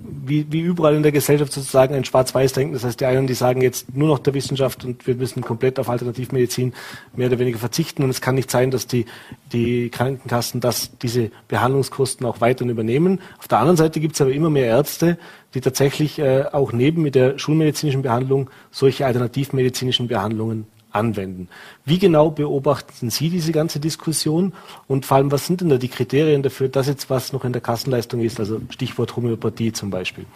[0.00, 2.74] wie, wie überall in der Gesellschaft sozusagen ein Schwarz-Weiß-Denken.
[2.74, 5.78] Das heißt, die einen, die sagen jetzt nur noch der Wissenschaft und wir müssen komplett
[5.78, 6.72] auf Alternativmedizin
[7.14, 8.02] mehr oder weniger verzichten.
[8.02, 9.06] Und es kann nicht sein, dass die,
[9.52, 13.20] die Krankenkassen das, diese Behandlungskosten auch weiterhin übernehmen.
[13.38, 15.18] Auf der anderen Seite gibt es aber immer mehr Ärzte,
[15.54, 21.48] die tatsächlich äh, auch neben mit der schulmedizinischen Behandlung solche alternativmedizinischen Behandlungen anwenden.
[21.84, 24.52] Wie genau beobachten Sie diese ganze Diskussion
[24.88, 27.52] und vor allem, was sind denn da die Kriterien dafür, dass jetzt was noch in
[27.52, 30.26] der Kassenleistung ist, also Stichwort Homöopathie zum Beispiel?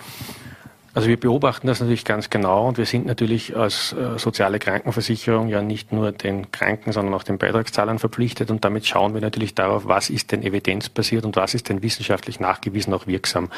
[0.97, 5.49] Also wir beobachten das natürlich ganz genau und wir sind natürlich als äh, soziale Krankenversicherung
[5.49, 9.55] ja nicht nur den Kranken, sondern auch den Beitragszahlern verpflichtet und damit schauen wir natürlich
[9.55, 13.51] darauf, was ist denn evidenzbasiert und was ist denn wissenschaftlich nachgewiesen auch wirksam.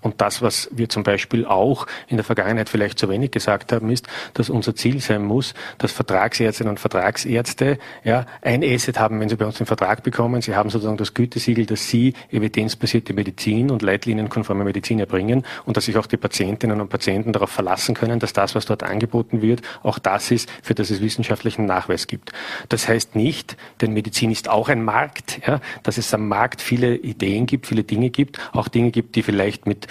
[0.00, 3.90] Und das, was wir zum Beispiel auch in der Vergangenheit vielleicht zu wenig gesagt haben,
[3.90, 9.28] ist, dass unser Ziel sein muss, dass Vertragsärztinnen und Vertragsärzte ja, ein Asset haben, wenn
[9.28, 10.40] sie bei uns den Vertrag bekommen.
[10.40, 15.84] Sie haben sozusagen das Gütesiegel, dass sie evidenzbasierte Medizin und leitlinienkonforme Medizin erbringen und dass
[15.84, 19.42] sich auch die Patientinnen und und Patienten darauf verlassen können, dass das, was dort angeboten
[19.42, 22.32] wird, auch das ist, für das es wissenschaftlichen Nachweis gibt.
[22.68, 26.96] Das heißt nicht, denn Medizin ist auch ein Markt, ja, dass es am Markt viele
[26.96, 29.88] Ideen gibt, viele Dinge gibt, auch Dinge gibt, die vielleicht mit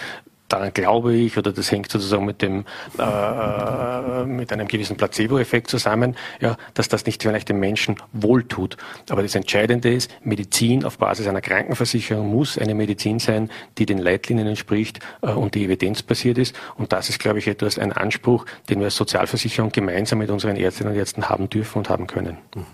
[0.47, 2.65] daran glaube ich, oder das hängt sozusagen mit dem
[2.97, 8.77] äh, mit einem gewissen Placebo-Effekt zusammen, ja, dass das nicht vielleicht dem Menschen wohltut.
[9.09, 13.97] Aber das Entscheidende ist, Medizin auf Basis einer Krankenversicherung muss eine Medizin sein, die den
[13.97, 16.55] Leitlinien entspricht äh, und die evidenzbasiert ist.
[16.75, 20.55] Und das ist, glaube ich, etwas ein Anspruch, den wir als Sozialversicherung gemeinsam mit unseren
[20.55, 22.37] Ärztinnen und Ärzten haben dürfen und haben können.
[22.55, 22.65] Mhm.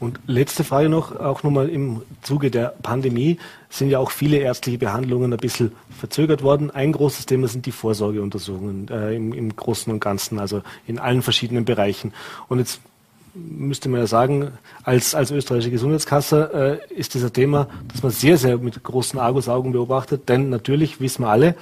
[0.00, 3.38] Und letzte Frage noch, auch nochmal im Zuge der Pandemie
[3.70, 6.70] sind ja auch viele ärztliche Behandlungen ein bisschen verzögert worden.
[6.70, 11.22] Ein großes Thema sind die Vorsorgeuntersuchungen äh, im, im Großen und Ganzen, also in allen
[11.22, 12.12] verschiedenen Bereichen.
[12.48, 12.80] Und jetzt
[13.34, 14.52] müsste man ja sagen,
[14.82, 19.72] als, als österreichische Gesundheitskasse äh, ist dieser Thema, das man sehr, sehr mit großen Argusaugen
[19.72, 20.28] beobachtet.
[20.28, 21.54] Denn natürlich wissen wir alle,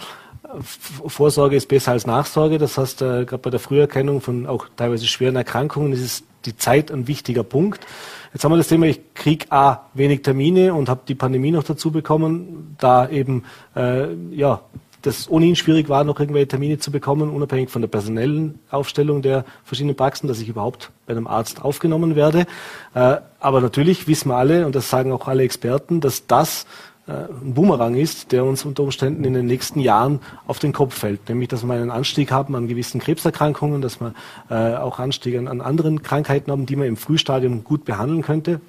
[1.06, 2.58] Vorsorge ist besser als Nachsorge.
[2.58, 6.56] Das heißt, äh, gerade bei der Früherkennung von auch teilweise schweren Erkrankungen ist es die
[6.56, 7.84] Zeit ein wichtiger Punkt.
[8.32, 11.64] Jetzt haben wir das Thema, ich kriege A, wenig Termine und habe die Pandemie noch
[11.64, 14.62] dazu bekommen, da eben äh, ja,
[15.06, 19.44] das ohnehin schwierig war, noch irgendwelche Termine zu bekommen, unabhängig von der personellen Aufstellung der
[19.64, 22.46] verschiedenen Praxen, dass ich überhaupt bei einem Arzt aufgenommen werde.
[22.94, 26.66] Äh, aber natürlich wissen wir alle, und das sagen auch alle Experten, dass das
[27.06, 31.28] ein Boomerang ist, der uns unter Umständen in den nächsten Jahren auf den Kopf fällt.
[31.28, 34.12] Nämlich, dass wir einen Anstieg haben an gewissen Krebserkrankungen, dass wir
[34.50, 38.60] äh, auch Anstieg an, an, anderen Krankheiten haben, die man im Frühstadium gut behandeln könnte.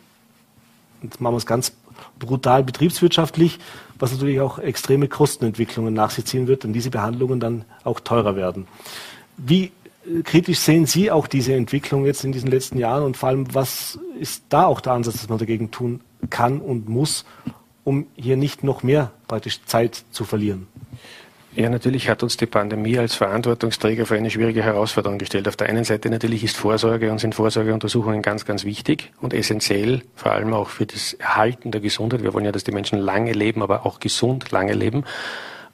[1.02, 1.74] Jetzt machen wir es ganz
[2.20, 3.58] brutal betriebswirtschaftlich,
[3.98, 8.36] was natürlich auch extreme Kostenentwicklungen nach sich ziehen wird und diese Behandlungen dann auch teurer
[8.36, 8.68] werden.
[9.38, 9.72] Wie
[10.06, 13.54] äh, kritisch sehen Sie auch diese Entwicklung jetzt in diesen letzten Jahren und vor allem,
[13.56, 17.26] was ist da auch der Ansatz, dass man dagegen tun kann und muss,
[17.88, 20.68] um hier nicht noch mehr praktisch Zeit zu verlieren?
[21.56, 25.48] Ja, natürlich hat uns die Pandemie als Verantwortungsträger für eine schwierige Herausforderung gestellt.
[25.48, 30.02] Auf der einen Seite natürlich ist Vorsorge und sind Vorsorgeuntersuchungen ganz, ganz wichtig und essentiell,
[30.16, 32.24] vor allem auch für das Erhalten der Gesundheit.
[32.24, 35.06] Wir wollen ja, dass die Menschen lange leben, aber auch gesund lange leben.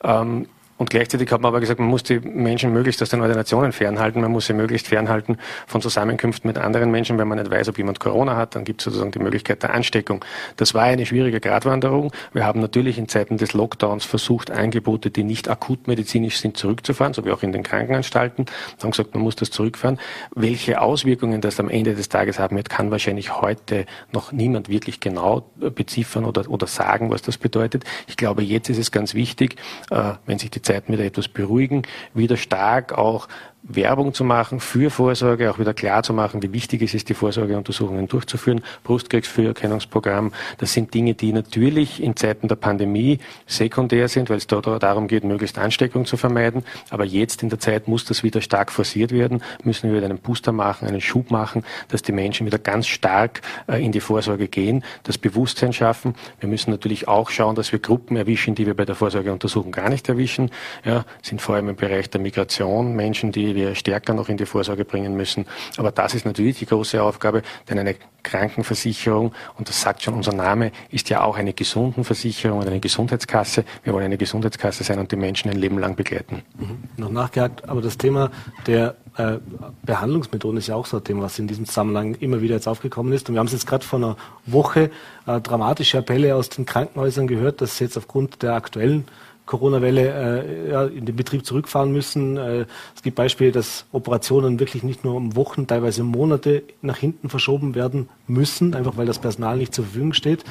[0.03, 0.47] Ähm,
[0.83, 4.19] und gleichzeitig hat man aber gesagt, man muss die Menschen möglichst aus den Ordinationen fernhalten,
[4.19, 7.17] man muss sie möglichst fernhalten von Zusammenkünften mit anderen Menschen.
[7.17, 9.73] Wenn man nicht weiß, ob jemand Corona hat, dann gibt es sozusagen die Möglichkeit der
[9.73, 10.25] Ansteckung.
[10.57, 12.11] Das war eine schwierige Gratwanderung.
[12.33, 17.13] Wir haben natürlich in Zeiten des Lockdowns versucht, Angebote, die nicht akut medizinisch sind, zurückzufahren,
[17.13, 18.45] so wie auch in den Krankenanstalten.
[18.45, 19.99] Wir haben gesagt, man muss das zurückfahren.
[20.35, 24.99] Welche Auswirkungen das am Ende des Tages haben wird, kann wahrscheinlich heute noch niemand wirklich
[24.99, 27.85] genau beziffern oder, oder sagen, was das bedeutet.
[28.07, 29.55] Ich glaube, jetzt ist es ganz wichtig,
[29.89, 33.27] äh, wenn sich die Zeiten wieder etwas beruhigen, wieder stark auch
[33.63, 37.13] Werbung zu machen für Vorsorge, auch wieder klar zu machen, wie wichtig es ist, die
[37.13, 38.61] Vorsorgeuntersuchungen durchzuführen.
[38.83, 44.67] Brustkrebsfrüherkennungsprogramm, das sind Dinge, die natürlich in Zeiten der Pandemie sekundär sind, weil es dort
[44.83, 46.63] darum geht, möglichst Ansteckung zu vermeiden.
[46.89, 50.19] Aber jetzt in der Zeit muss das wieder stark forciert werden, müssen wir wieder einen
[50.19, 54.49] Booster machen, einen Schub machen, dass die Menschen wieder ganz stark äh, in die Vorsorge
[54.49, 56.15] gehen, das Bewusstsein schaffen.
[56.41, 59.89] Wir müssen natürlich auch schauen, dass wir Gruppen erwischen, die wir bei der Vorsorgeuntersuchung gar
[59.89, 60.51] nicht erwischen.
[60.83, 64.45] Ja, sind vor allem im Bereich der Migration Menschen, die wir stärker noch in die
[64.45, 65.45] Vorsorge bringen müssen.
[65.77, 70.33] Aber das ist natürlich die große Aufgabe, denn eine Krankenversicherung, und das sagt schon unser
[70.33, 73.65] Name, ist ja auch eine Gesundenversicherung und eine Gesundheitskasse.
[73.83, 76.41] Wir wollen eine Gesundheitskasse sein und die Menschen ein Leben lang begleiten.
[76.57, 76.83] Mhm.
[76.97, 78.31] Noch nachgehakt, aber das Thema
[78.65, 79.37] der äh,
[79.83, 83.13] Behandlungsmethoden ist ja auch so ein Thema, was in diesem Zusammenhang immer wieder jetzt aufgekommen
[83.13, 83.29] ist.
[83.29, 84.89] Und wir haben es jetzt gerade vor einer Woche
[85.27, 89.05] äh, dramatische Appelle aus den Krankenhäusern gehört, dass jetzt aufgrund der aktuellen
[89.45, 92.37] Corona-Welle äh, ja, in den Betrieb zurückfahren müssen.
[92.37, 92.65] Äh,
[92.95, 97.75] es gibt Beispiele, dass Operationen wirklich nicht nur um Wochen, teilweise Monate nach hinten verschoben
[97.75, 100.43] werden müssen, einfach weil das Personal nicht zur Verfügung steht.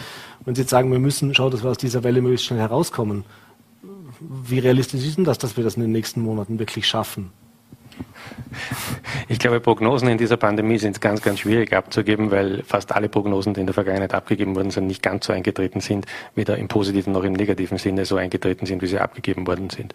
[0.45, 3.25] Wenn Sie jetzt sagen, wir müssen schauen, dass wir aus dieser Welle möglichst schnell herauskommen,
[4.21, 7.31] wie realistisch ist denn das, dass wir das in den nächsten Monaten wirklich schaffen?
[9.29, 13.55] Ich glaube, Prognosen in dieser Pandemie sind ganz, ganz schwierig abzugeben, weil fast alle Prognosen,
[13.55, 17.13] die in der Vergangenheit abgegeben worden sind, nicht ganz so eingetreten sind, weder im positiven
[17.13, 19.95] noch im negativen Sinne so eingetreten sind, wie sie abgegeben worden sind.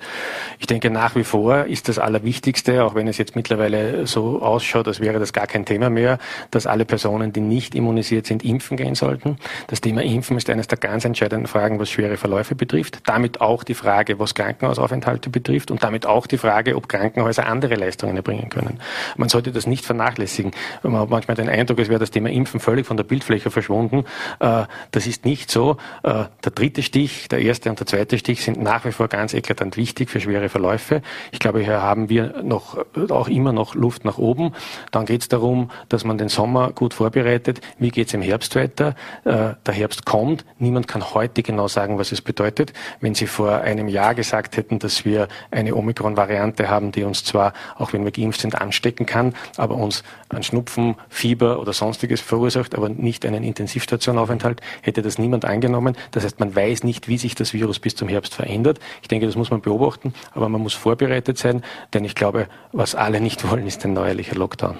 [0.60, 4.88] Ich denke, nach wie vor ist das Allerwichtigste, auch wenn es jetzt mittlerweile so ausschaut,
[4.88, 6.18] als wäre das gar kein Thema mehr,
[6.52, 9.38] dass alle Personen, die nicht immunisiert sind, impfen gehen sollten.
[9.68, 13.02] Das Thema Impfen ist eines der ganz entscheidenden Fragen, was schwere Verläufe betrifft.
[13.06, 17.76] Damit auch die Frage, was Krankenhausaufenthalte betrifft und damit auch die Frage, ob Krankenhäuser andere
[17.88, 18.80] Leistungen erbringen können.
[19.16, 20.52] Man sollte das nicht vernachlässigen.
[20.84, 24.04] Man hat manchmal den Eindruck, es wäre das Thema Impfen völlig von der Bildfläche verschwunden.
[24.40, 25.78] Äh, das ist nicht so.
[26.04, 29.34] Äh, der dritte Stich, der erste und der zweite Stich sind nach wie vor ganz
[29.34, 31.02] eklatant wichtig für schwere Verläufe.
[31.32, 32.78] Ich glaube, hier haben wir noch,
[33.10, 34.54] auch immer noch Luft nach oben.
[34.92, 37.62] Dann geht es darum, dass man den Sommer gut vorbereitet.
[37.80, 38.96] Wie geht es im Herbst weiter?
[39.24, 40.46] Äh, der Herbst kommt.
[40.60, 42.74] Niemand kann heute genau sagen, was es bedeutet.
[43.00, 47.54] Wenn Sie vor einem Jahr gesagt hätten, dass wir eine Omikron-Variante haben, die uns zwar,
[47.78, 52.76] auch wenn wir geimpft sind, anstecken kann, aber uns an Schnupfen, Fieber oder sonstiges verursacht,
[52.76, 55.96] aber nicht einen Intensivstationaufenthalt, hätte das niemand angenommen.
[56.12, 58.80] Das heißt, man weiß nicht, wie sich das Virus bis zum Herbst verändert.
[59.02, 61.64] Ich denke, das muss man beobachten, aber man muss vorbereitet sein,
[61.94, 64.78] denn ich glaube, was alle nicht wollen, ist ein neuerlicher Lockdown.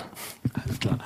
[0.64, 1.00] Alles klar.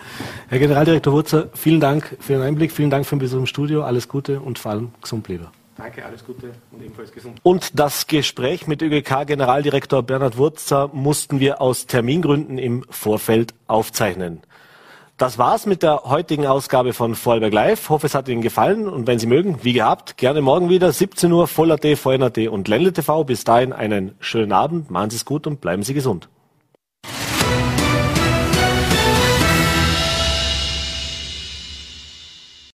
[0.50, 3.84] Herr Generaldirektor Wurzer, vielen Dank für den Einblick, vielen Dank für den Besuch im Studio,
[3.84, 5.48] alles Gute und vor allem gesund bleiben.
[5.82, 7.40] Danke, alles Gute und ebenfalls gesund.
[7.42, 14.42] Und das Gespräch mit ÖGK-Generaldirektor Bernhard Wurzer mussten wir aus Termingründen im Vorfeld aufzeichnen.
[15.18, 17.90] Das war's mit der heutigen Ausgabe von Vorarlberg Live.
[17.90, 21.32] Hoffe, es hat Ihnen gefallen und wenn Sie mögen, wie gehabt, gerne morgen wieder 17
[21.32, 23.24] Uhr Voll.at, VNAT und Ländle TV.
[23.24, 26.30] Bis dahin einen schönen Abend, machen Sie es gut und bleiben Sie gesund.